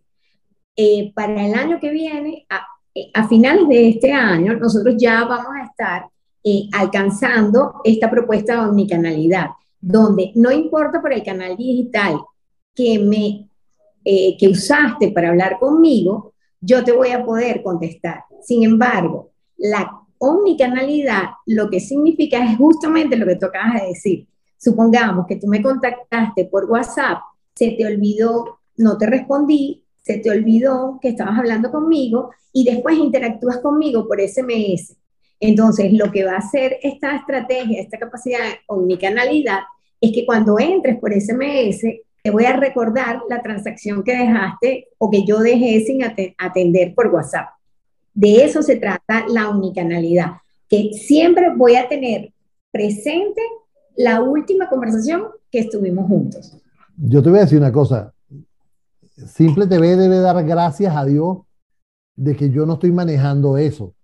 Eh, 0.76 1.12
para 1.14 1.46
el 1.46 1.54
año 1.54 1.80
que 1.80 1.92
viene, 1.92 2.46
a, 2.50 2.66
eh, 2.94 3.12
a, 3.14 3.28
finales 3.28 3.68
de 3.68 3.90
este 3.90 4.12
año, 4.12 4.58
nosotros 4.58 4.96
ya 4.98 5.24
vamos 5.26 5.52
a 5.56 5.66
estar 5.66 6.06
eh, 6.44 6.68
alcanzando 6.74 7.82
esta 7.84 8.10
propuesta 8.10 8.54
de 8.54 8.70
omnicanalidad, 8.70 9.48
donde 9.82 10.32
no 10.36 10.52
importa 10.52 11.02
por 11.02 11.12
el 11.12 11.24
canal 11.24 11.58
digital 11.58 12.22
que 12.74 13.00
me 13.00 13.50
eh, 14.04 14.36
que 14.38 14.48
usaste 14.48 15.12
para 15.12 15.30
hablar 15.30 15.60
conmigo, 15.60 16.34
yo 16.60 16.84
te 16.84 16.92
voy 16.92 17.12
a 17.12 17.24
poder 17.24 17.62
contestar. 17.62 18.24
Sin 18.42 18.64
embargo, 18.64 19.32
la 19.58 20.02
omnicanalidad 20.18 21.24
lo 21.46 21.70
que 21.70 21.80
significa 21.80 22.44
es 22.44 22.58
justamente 22.58 23.16
lo 23.16 23.28
que 23.28 23.36
tú 23.36 23.46
acabas 23.46 23.82
de 23.82 23.90
decir. 23.90 24.28
Supongamos 24.58 25.28
que 25.28 25.36
tú 25.36 25.48
me 25.48 25.62
contactaste 25.62 26.46
por 26.46 26.66
WhatsApp, 26.66 27.20
se 27.56 27.72
te 27.72 27.86
olvidó, 27.86 28.60
no 28.78 28.98
te 28.98 29.06
respondí, 29.06 29.84
se 30.02 30.18
te 30.18 30.32
olvidó 30.32 30.98
que 31.00 31.10
estabas 31.10 31.38
hablando 31.38 31.72
conmigo 31.72 32.32
y 32.52 32.64
después 32.64 32.98
interactúas 32.98 33.60
conmigo 33.60 34.08
por 34.08 34.20
SMS. 34.20 34.96
Entonces, 35.42 35.92
lo 35.92 36.12
que 36.12 36.24
va 36.24 36.34
a 36.34 36.38
hacer 36.38 36.78
esta 36.84 37.16
estrategia, 37.16 37.82
esta 37.82 37.98
capacidad 37.98 38.40
omnicanalidad, 38.68 39.62
es 40.00 40.12
que 40.14 40.26
cuando 40.26 40.60
entres 40.60 41.00
por 41.00 41.12
SMS, 41.12 41.82
te 42.24 42.30
voy 42.30 42.46
a 42.46 42.56
recordar 42.56 43.22
la 43.28 43.42
transacción 43.42 44.04
que 44.04 44.16
dejaste 44.16 44.90
o 45.00 45.10
que 45.10 45.26
yo 45.26 45.40
dejé 45.40 45.84
sin 45.84 46.04
atender 46.38 46.94
por 46.94 47.08
WhatsApp. 47.08 47.50
De 48.14 48.46
eso 48.46 48.62
se 48.62 48.76
trata 48.76 49.26
la 49.28 49.50
unicanalidad, 49.50 50.34
que 50.70 50.92
siempre 50.94 51.56
voy 51.56 51.76
a 51.76 51.90
tener 51.90 52.32
presente 52.72 53.42
la 53.96 54.22
última 54.22 54.70
conversación 54.70 55.24
que 55.52 55.60
estuvimos 55.60 56.08
juntos. 56.08 56.56
Yo 56.98 57.24
te 57.24 57.30
voy 57.30 57.40
a 57.40 57.44
decir 57.44 57.58
una 57.58 57.72
cosa. 57.72 58.14
Simple 59.28 59.66
TV 59.66 59.96
debe 59.96 60.20
dar 60.20 60.44
gracias 60.46 60.96
a 60.96 61.04
Dios 61.04 61.40
de 62.16 62.36
que 62.36 62.52
yo 62.52 62.68
no 62.68 62.74
estoy 62.74 62.92
manejando 62.92 63.58
eso. 63.58 63.96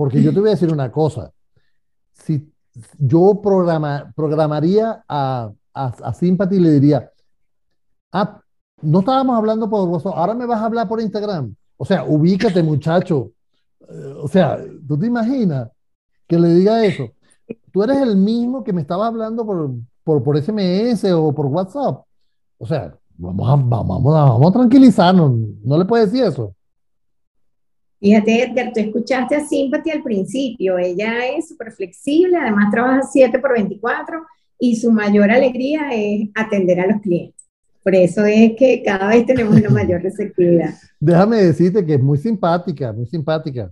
Porque 0.00 0.22
yo 0.22 0.32
te 0.32 0.40
voy 0.40 0.48
a 0.48 0.52
decir 0.52 0.72
una 0.72 0.90
cosa. 0.90 1.30
Si 2.14 2.50
yo 2.98 3.38
programa, 3.42 4.10
programaría 4.16 5.04
a, 5.06 5.52
a, 5.74 5.86
a 5.86 6.14
y 6.22 6.58
le 6.58 6.70
diría, 6.70 7.12
Ah, 8.10 8.40
no 8.80 9.00
estábamos 9.00 9.36
hablando 9.36 9.68
por 9.68 9.86
WhatsApp, 9.86 10.14
ahora 10.16 10.32
me 10.32 10.46
vas 10.46 10.58
a 10.58 10.64
hablar 10.64 10.88
por 10.88 11.02
Instagram. 11.02 11.54
O 11.76 11.84
sea, 11.84 12.04
ubícate, 12.04 12.62
muchacho. 12.62 13.32
Eh, 13.90 14.14
o 14.22 14.26
sea, 14.26 14.56
¿tú 14.88 14.98
te 14.98 15.06
imaginas 15.06 15.68
que 16.26 16.38
le 16.38 16.48
diga 16.54 16.82
eso? 16.82 17.10
Tú 17.70 17.82
eres 17.82 17.98
el 17.98 18.16
mismo 18.16 18.64
que 18.64 18.72
me 18.72 18.80
estaba 18.80 19.06
hablando 19.06 19.44
por, 19.44 19.70
por, 20.02 20.22
por 20.22 20.42
SMS 20.42 21.04
o 21.12 21.30
por 21.34 21.44
WhatsApp. 21.44 22.06
O 22.56 22.66
sea, 22.66 22.96
vamos 23.18 23.46
a, 23.46 23.56
vamos, 23.56 24.02
vamos 24.02 24.48
a 24.48 24.52
tranquilizarnos. 24.52 25.30
No 25.62 25.76
le 25.76 25.84
puedes 25.84 26.10
decir 26.10 26.26
eso. 26.26 26.54
Fíjate, 28.00 28.44
Edgar, 28.44 28.72
tú 28.72 28.80
escuchaste 28.80 29.36
a 29.36 29.46
Sympathy 29.46 29.90
al 29.90 30.02
principio. 30.02 30.78
Ella 30.78 31.26
es 31.36 31.48
súper 31.48 31.70
flexible, 31.70 32.38
además 32.38 32.70
trabaja 32.72 33.02
7 33.02 33.38
por 33.38 33.52
24 33.52 34.22
y 34.58 34.76
su 34.76 34.90
mayor 34.90 35.30
alegría 35.30 35.90
es 35.92 36.28
atender 36.34 36.80
a 36.80 36.86
los 36.86 37.02
clientes. 37.02 37.40
Por 37.82 37.94
eso 37.94 38.24
es 38.24 38.52
que 38.56 38.82
cada 38.82 39.08
vez 39.08 39.26
tenemos 39.26 39.54
una 39.54 39.68
mayor 39.68 40.02
receptividad. 40.02 40.74
Déjame 41.00 41.38
decirte 41.38 41.84
que 41.84 41.94
es 41.94 42.02
muy 42.02 42.16
simpática, 42.16 42.92
muy 42.92 43.06
simpática. 43.06 43.70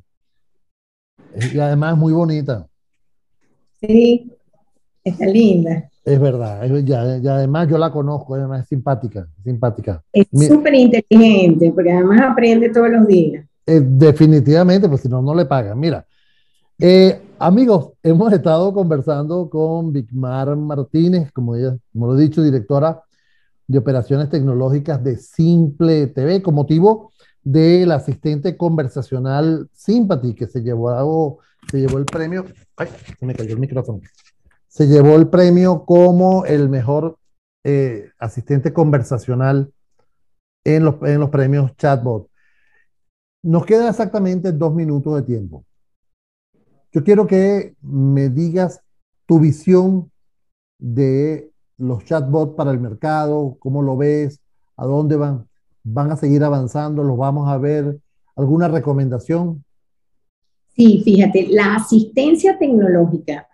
Y 1.52 1.58
además 1.58 1.96
muy 1.96 2.12
bonita. 2.12 2.66
Sí, 3.80 4.30
está 5.04 5.26
linda. 5.26 5.90
Es 6.04 6.18
verdad, 6.18 6.66
y 6.66 7.28
además 7.28 7.68
yo 7.68 7.76
la 7.76 7.92
conozco, 7.92 8.34
además 8.34 8.62
es 8.62 8.68
simpática, 8.68 9.28
simpática. 9.44 10.02
Es 10.10 10.26
súper 10.48 10.74
inteligente, 10.74 11.70
porque 11.70 11.92
además 11.92 12.22
aprende 12.22 12.70
todos 12.70 12.88
los 12.88 13.06
días. 13.06 13.47
Eh, 13.68 13.82
definitivamente, 13.84 14.88
pues 14.88 15.02
si 15.02 15.10
no, 15.10 15.20
no 15.20 15.34
le 15.34 15.44
pagan. 15.44 15.78
Mira, 15.78 16.06
eh, 16.78 17.20
amigos, 17.38 17.90
hemos 18.02 18.32
estado 18.32 18.72
conversando 18.72 19.50
con 19.50 19.92
Vicmar 19.92 20.56
Martínez, 20.56 21.30
como 21.32 21.54
ella, 21.54 21.76
como 21.92 22.06
lo 22.06 22.18
he 22.18 22.22
dicho, 22.22 22.42
directora 22.42 23.02
de 23.66 23.76
operaciones 23.76 24.30
tecnológicas 24.30 25.04
de 25.04 25.18
Simple 25.18 26.06
TV 26.06 26.40
con 26.40 26.54
motivo 26.54 27.12
del 27.42 27.92
asistente 27.92 28.56
conversacional 28.56 29.68
Sympathy 29.74 30.34
que 30.34 30.46
se 30.46 30.62
llevó, 30.62 31.38
se 31.70 31.80
llevó 31.80 31.98
el 31.98 32.06
premio. 32.06 32.46
Ay, 32.74 32.88
se 33.18 33.26
me 33.26 33.34
cayó 33.34 33.52
el 33.52 33.60
micrófono. 33.60 34.00
Se 34.66 34.86
llevó 34.86 35.16
el 35.16 35.28
premio 35.28 35.84
como 35.84 36.46
el 36.46 36.70
mejor 36.70 37.18
eh, 37.64 38.12
asistente 38.18 38.72
conversacional 38.72 39.70
en 40.64 40.84
los, 40.86 40.94
en 41.02 41.20
los 41.20 41.28
premios 41.28 41.76
Chatbot. 41.76 42.27
Nos 43.42 43.64
queda 43.64 43.88
exactamente 43.88 44.52
dos 44.52 44.74
minutos 44.74 45.14
de 45.16 45.22
tiempo. 45.22 45.64
Yo 46.92 47.04
quiero 47.04 47.26
que 47.26 47.74
me 47.82 48.28
digas 48.28 48.80
tu 49.26 49.38
visión 49.38 50.10
de 50.78 51.50
los 51.78 52.04
chatbots 52.04 52.54
para 52.56 52.70
el 52.70 52.80
mercado? 52.80 53.56
¿Cómo 53.60 53.82
lo 53.82 53.96
ves? 53.96 54.40
¿A 54.76 54.84
dónde 54.84 55.16
van? 55.16 55.46
¿Van 55.84 56.10
a 56.10 56.16
seguir 56.16 56.42
avanzando? 56.44 57.02
¿Los 57.02 57.16
vamos 57.16 57.48
a 57.48 57.56
ver? 57.58 57.98
¿Alguna 58.36 58.68
recomendación? 58.68 59.64
Sí, 60.74 61.02
fíjate, 61.04 61.48
la 61.48 61.76
asistencia 61.76 62.58
tecnológica 62.58 63.48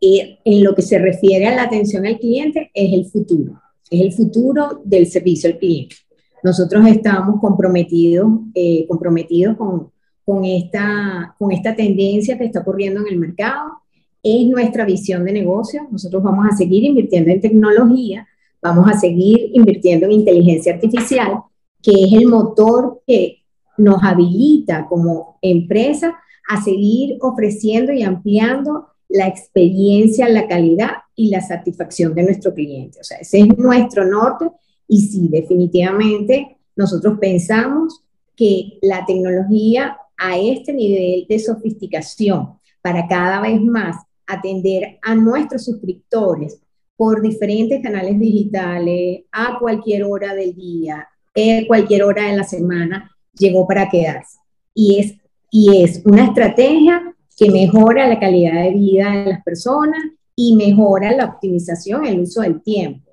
eh, 0.00 0.38
en 0.44 0.62
lo 0.62 0.74
que 0.74 0.82
se 0.82 0.98
refiere 0.98 1.46
a 1.46 1.54
la 1.54 1.62
atención 1.62 2.06
al 2.06 2.18
cliente 2.18 2.70
es 2.74 2.92
el 2.92 3.06
futuro, 3.06 3.62
es 3.90 4.00
el 4.00 4.12
futuro 4.12 4.82
del 4.84 5.06
servicio 5.06 5.50
al 5.50 5.58
cliente. 5.58 5.96
Nosotros 6.42 6.86
estamos 6.86 7.40
comprometidos, 7.40 8.28
eh, 8.54 8.86
comprometidos 8.88 9.56
con, 9.56 9.90
con, 10.24 10.44
esta, 10.44 11.34
con 11.38 11.52
esta 11.52 11.74
tendencia 11.74 12.38
que 12.38 12.44
está 12.44 12.60
ocurriendo 12.60 13.00
en 13.00 13.08
el 13.08 13.18
mercado 13.18 13.80
es 14.22 14.46
nuestra 14.48 14.84
visión 14.84 15.24
de 15.24 15.32
negocio. 15.32 15.86
Nosotros 15.90 16.22
vamos 16.22 16.46
a 16.50 16.56
seguir 16.56 16.84
invirtiendo 16.84 17.30
en 17.30 17.40
tecnología, 17.40 18.26
vamos 18.60 18.88
a 18.90 18.98
seguir 18.98 19.50
invirtiendo 19.52 20.06
en 20.06 20.12
inteligencia 20.12 20.74
artificial, 20.74 21.42
que 21.80 21.92
es 21.92 22.12
el 22.12 22.26
motor 22.26 23.02
que 23.06 23.42
nos 23.78 24.02
habilita 24.02 24.86
como 24.88 25.38
empresa 25.42 26.18
a 26.48 26.62
seguir 26.62 27.18
ofreciendo 27.20 27.92
y 27.92 28.02
ampliando 28.02 28.88
la 29.08 29.28
experiencia, 29.28 30.28
la 30.28 30.48
calidad 30.48 30.90
y 31.14 31.30
la 31.30 31.40
satisfacción 31.40 32.14
de 32.14 32.24
nuestro 32.24 32.52
cliente. 32.52 32.98
O 33.00 33.04
sea, 33.04 33.18
ese 33.18 33.40
es 33.40 33.58
nuestro 33.58 34.04
norte 34.04 34.50
y 34.88 35.00
sí, 35.00 35.28
definitivamente 35.28 36.58
nosotros 36.74 37.18
pensamos 37.18 38.02
que 38.36 38.78
la 38.82 39.04
tecnología 39.06 39.96
a 40.16 40.38
este 40.38 40.72
nivel 40.72 41.26
de 41.28 41.38
sofisticación 41.38 42.58
para 42.82 43.06
cada 43.08 43.40
vez 43.40 43.60
más 43.60 43.96
atender 44.26 44.98
a 45.02 45.14
nuestros 45.14 45.64
suscriptores 45.64 46.60
por 46.96 47.20
diferentes 47.20 47.82
canales 47.82 48.18
digitales 48.18 49.24
a 49.30 49.58
cualquier 49.58 50.04
hora 50.04 50.34
del 50.34 50.54
día, 50.54 51.00
a 51.00 51.08
eh, 51.34 51.66
cualquier 51.66 52.04
hora 52.04 52.30
de 52.30 52.36
la 52.36 52.44
semana, 52.44 53.10
llegó 53.38 53.66
para 53.66 53.88
quedarse. 53.88 54.38
Y 54.74 55.00
es, 55.00 55.14
y 55.50 55.82
es 55.82 56.02
una 56.04 56.24
estrategia 56.24 57.14
que 57.36 57.50
mejora 57.50 58.08
la 58.08 58.18
calidad 58.18 58.62
de 58.62 58.70
vida 58.70 59.10
de 59.10 59.30
las 59.32 59.44
personas 59.44 60.02
y 60.34 60.54
mejora 60.56 61.12
la 61.12 61.26
optimización, 61.26 62.06
el 62.06 62.20
uso 62.20 62.40
del 62.40 62.62
tiempo. 62.62 63.05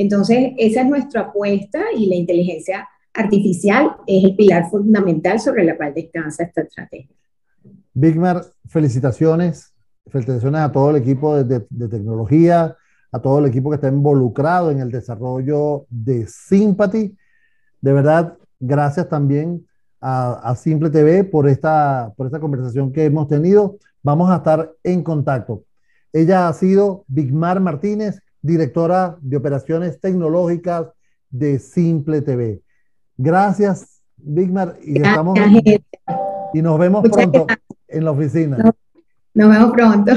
Entonces, 0.00 0.52
esa 0.56 0.80
es 0.80 0.88
nuestra 0.88 1.20
apuesta 1.20 1.82
y 1.94 2.06
la 2.06 2.14
inteligencia 2.14 2.88
artificial 3.12 3.96
es 4.06 4.24
el 4.24 4.34
pilar 4.34 4.70
fundamental 4.70 5.38
sobre 5.38 5.62
la 5.62 5.76
cual 5.76 5.92
descansa 5.92 6.44
esta 6.44 6.62
estrategia. 6.62 7.14
Bigmar, 7.92 8.46
felicitaciones. 8.66 9.74
Felicitaciones 10.06 10.62
a 10.62 10.72
todo 10.72 10.88
el 10.88 10.96
equipo 10.96 11.44
de, 11.44 11.60
tecnología, 11.60 12.74
a 13.12 13.18
todo 13.20 13.40
el 13.40 13.44
equipo 13.44 13.68
que 13.68 13.74
está 13.74 13.88
involucrado 13.88 14.70
en 14.70 14.80
el 14.80 14.90
desarrollo 14.90 15.84
de 15.90 16.26
Sympathy. 16.26 17.14
De 17.82 17.92
verdad, 17.92 18.38
gracias 18.58 19.06
también 19.06 19.66
a, 20.00 20.54
Simple 20.56 20.88
TV 20.88 21.24
por 21.24 21.46
esta, 21.46 22.10
por 22.16 22.24
esta 22.24 22.40
conversación 22.40 22.90
que 22.90 23.04
hemos 23.04 23.28
tenido. 23.28 23.76
Vamos 24.02 24.30
a 24.30 24.36
estar 24.36 24.72
en 24.82 25.02
contacto. 25.02 25.64
Ella 26.10 26.48
ha 26.48 26.52
sido 26.54 27.04
Bigmar 27.06 27.60
Martínez, 27.60 28.22
directora 28.42 29.16
de 29.20 29.36
operaciones 29.36 30.00
tecnológicas 30.00 30.88
de 31.30 31.58
Simple 31.58 32.22
TV. 32.22 32.62
Gracias, 33.16 34.02
Bigmar, 34.16 34.76
y, 34.82 34.96
estamos, 34.96 35.38
y 36.52 36.62
nos 36.62 36.78
vemos 36.78 37.08
pronto 37.08 37.46
en 37.88 38.04
la 38.04 38.10
oficina. 38.10 38.58
Nos 39.34 39.50
vemos 39.50 39.72
pronto. 39.72 40.12